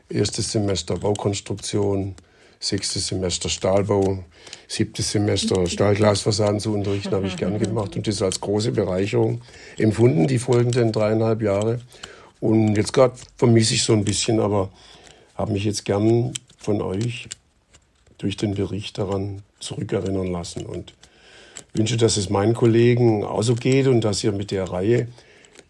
erstes 0.09 0.51
Semester 0.51 0.97
Baukonstruktion, 0.97 2.15
sechstes 2.59 3.07
Semester 3.07 3.49
Stahlbau, 3.49 4.23
siebtes 4.67 5.11
Semester 5.11 5.67
Stahlglasfassaden 5.67 6.59
zu 6.59 6.73
unterrichten, 6.73 7.13
habe 7.13 7.27
ich 7.27 7.37
gern 7.37 7.59
gemacht 7.59 7.95
und 7.95 8.07
das 8.07 8.21
als 8.21 8.39
große 8.39 8.71
Bereicherung 8.71 9.41
empfunden, 9.77 10.27
die 10.27 10.39
folgenden 10.39 10.91
dreieinhalb 10.91 11.41
Jahre. 11.41 11.79
Und 12.39 12.75
jetzt 12.75 12.93
gerade 12.93 13.15
vermisse 13.35 13.73
ich 13.73 13.83
so 13.83 13.93
ein 13.93 14.05
bisschen, 14.05 14.39
aber 14.39 14.69
habe 15.35 15.53
mich 15.53 15.65
jetzt 15.65 15.85
gern 15.85 16.33
von 16.57 16.81
euch 16.81 17.27
durch 18.17 18.37
den 18.37 18.55
Bericht 18.55 18.97
daran 18.97 19.41
zurückerinnern 19.59 20.27
lassen 20.27 20.65
und 20.65 20.93
wünsche, 21.73 21.97
dass 21.97 22.17
es 22.17 22.29
meinen 22.29 22.53
Kollegen 22.53 23.23
auch 23.23 23.43
so 23.43 23.55
geht 23.55 23.87
und 23.87 24.01
dass 24.01 24.23
ihr 24.23 24.31
mit 24.31 24.51
der 24.51 24.65
Reihe 24.65 25.07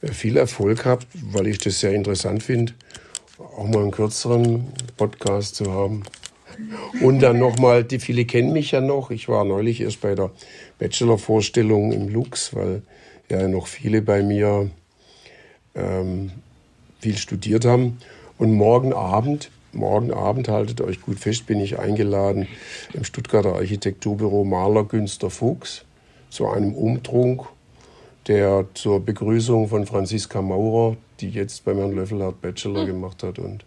viel 0.01 0.37
Erfolg 0.37 0.85
habt, 0.85 1.07
weil 1.31 1.47
ich 1.47 1.57
das 1.59 1.79
sehr 1.79 1.93
interessant 1.93 2.43
finde, 2.43 2.73
auch 3.37 3.67
mal 3.67 3.81
einen 3.81 3.91
kürzeren 3.91 4.67
Podcast 4.95 5.55
zu 5.55 5.71
haben. 5.71 6.03
Und 7.01 7.19
dann 7.19 7.37
nochmal, 7.37 7.83
die 7.83 7.99
viele 7.99 8.25
kennen 8.25 8.51
mich 8.51 8.71
ja 8.71 8.81
noch. 8.81 9.11
Ich 9.11 9.29
war 9.29 9.45
neulich 9.45 9.81
erst 9.81 10.01
bei 10.01 10.15
der 10.15 10.31
Bachelor-Vorstellung 10.79 11.91
im 11.91 12.09
Lux, 12.09 12.55
weil 12.55 12.81
ja 13.29 13.47
noch 13.47 13.67
viele 13.67 14.01
bei 14.01 14.23
mir 14.23 14.69
ähm, 15.75 16.31
viel 16.99 17.17
studiert 17.17 17.65
haben. 17.65 17.99
Und 18.37 18.53
morgen 18.53 18.93
Abend, 18.93 19.51
morgen 19.71 20.11
Abend, 20.11 20.47
haltet 20.47 20.81
euch 20.81 21.01
gut 21.01 21.19
fest, 21.19 21.45
bin 21.45 21.59
ich 21.59 21.79
eingeladen 21.79 22.47
im 22.93 23.03
Stuttgarter 23.03 23.53
Architekturbüro 23.55 24.43
Maler 24.43 24.83
Günster 24.83 25.29
Fuchs 25.29 25.85
zu 26.29 26.47
einem 26.47 26.73
Umtrunk 26.73 27.47
der 28.27 28.65
zur 28.73 28.99
Begrüßung 28.99 29.67
von 29.67 29.85
Franziska 29.85 30.41
Maurer, 30.41 30.97
die 31.19 31.29
jetzt 31.29 31.63
beim 31.65 31.77
Herrn 31.77 31.93
Löffelhardt 31.93 32.41
Bachelor 32.41 32.83
mhm. 32.83 32.87
gemacht 32.87 33.23
hat 33.23 33.39
und 33.39 33.63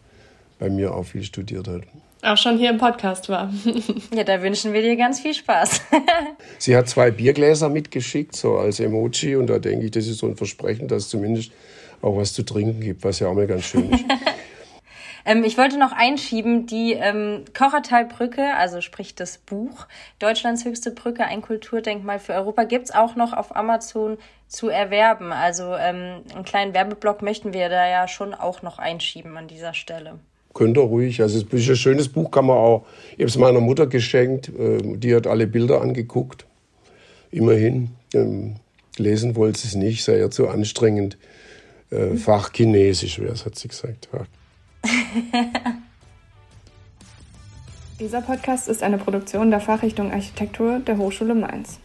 bei 0.59 0.69
mir 0.69 0.95
auch 0.95 1.05
viel 1.05 1.23
studiert 1.23 1.67
hat. 1.69 1.83
Auch 2.23 2.37
schon 2.37 2.59
hier 2.59 2.69
im 2.69 2.77
Podcast 2.77 3.31
war. 3.31 3.51
ja, 4.15 4.25
da 4.25 4.43
wünschen 4.43 4.75
wir 4.75 4.83
dir 4.83 4.97
ganz 4.97 5.21
viel 5.21 5.33
Spaß. 5.33 5.81
Sie 6.59 6.77
hat 6.77 6.87
zwei 6.89 7.11
Biergläser 7.11 7.71
mitgeschickt, 7.71 8.37
so 8.37 8.59
als 8.59 8.79
Emoji, 8.79 9.37
und 9.37 9.47
da 9.47 9.59
denke 9.59 9.87
ich, 9.87 9.91
das 9.93 10.07
ist 10.07 10.19
so 10.19 10.27
ein 10.27 10.37
Versprechen, 10.37 10.87
dass 10.87 11.05
es 11.05 11.09
zumindest 11.09 11.51
auch 12.03 12.17
was 12.17 12.35
zu 12.35 12.43
trinken 12.43 12.81
gibt, 12.81 13.05
was 13.05 13.21
ja 13.21 13.29
auch 13.29 13.35
mal 13.35 13.47
ganz 13.47 13.65
schön 13.65 13.91
ist. 13.91 14.05
Ähm, 15.25 15.45
ich 15.45 15.59
wollte 15.59 15.79
noch 15.79 15.93
einschieben, 15.93 16.67
die 16.67 16.93
ähm, 16.93 17.45
Kochertalbrücke, 17.57 18.55
also 18.57 18.81
sprich 18.81 19.15
das 19.15 19.39
Buch 19.39 19.87
Deutschlands 20.19 20.65
höchste 20.65 20.91
Brücke, 20.91 21.25
ein 21.25 21.43
Kulturdenkmal 21.43 22.19
für 22.19 22.35
Europa, 22.35 22.65
gibt's 22.65 22.91
auch 22.91 23.17
noch 23.17 23.33
auf 23.33 23.55
Amazon 23.55 24.19
zu 24.49 24.69
erwerben. 24.69 25.33
Also 25.33 25.75
ähm, 25.75 26.23
einen 26.35 26.45
kleinen 26.45 26.75
Werbeblock 26.75 27.23
möchten 27.23 27.53
wir 27.53 27.69
da 27.69 27.89
ja 27.89 28.09
schon 28.09 28.35
auch 28.35 28.63
noch 28.63 28.79
einschieben 28.79 29.37
an 29.37 29.49
dieser 29.49 29.75
Stelle. 29.75 30.19
Könnt 30.53 30.77
ihr 30.77 30.83
ruhig. 30.83 31.23
Also 31.23 31.39
es 31.39 31.45
ist 31.45 31.71
ein 31.71 31.77
schönes 31.77 32.09
Buch, 32.09 32.31
kann 32.31 32.47
man 32.47 32.57
auch. 32.57 32.85
Ich 33.13 33.21
habe 33.21 33.27
es 33.27 33.39
meiner 33.39 33.61
Mutter 33.61 33.87
geschenkt. 33.87 34.49
Äh, 34.49 34.97
die 34.97 35.15
hat 35.15 35.27
alle 35.27 35.47
Bilder 35.47 35.81
angeguckt. 35.81 36.45
Immerhin. 37.31 37.91
Ähm, 38.13 38.57
lesen 38.97 39.37
wollte 39.37 39.61
sie 39.61 39.69
es 39.69 39.75
nicht, 39.77 40.03
sei 40.03 40.19
ja 40.19 40.31
zu 40.31 40.49
anstrengend. 40.49 41.17
Äh, 41.91 42.17
Fachchinesisch 42.17 43.21
wäre 43.21 43.33
es, 43.33 43.47
hat 43.47 43.57
sie 43.57 43.69
gesagt. 43.69 44.09
Dieser 48.01 48.23
Podcast 48.23 48.69
ist 48.69 48.83
eine 48.83 48.99
Produktion 48.99 49.51
der 49.51 49.61
Fachrichtung 49.61 50.13
Architektur 50.13 50.79
der 50.81 50.97
Hochschule 50.97 51.35
Mainz. 51.35 51.81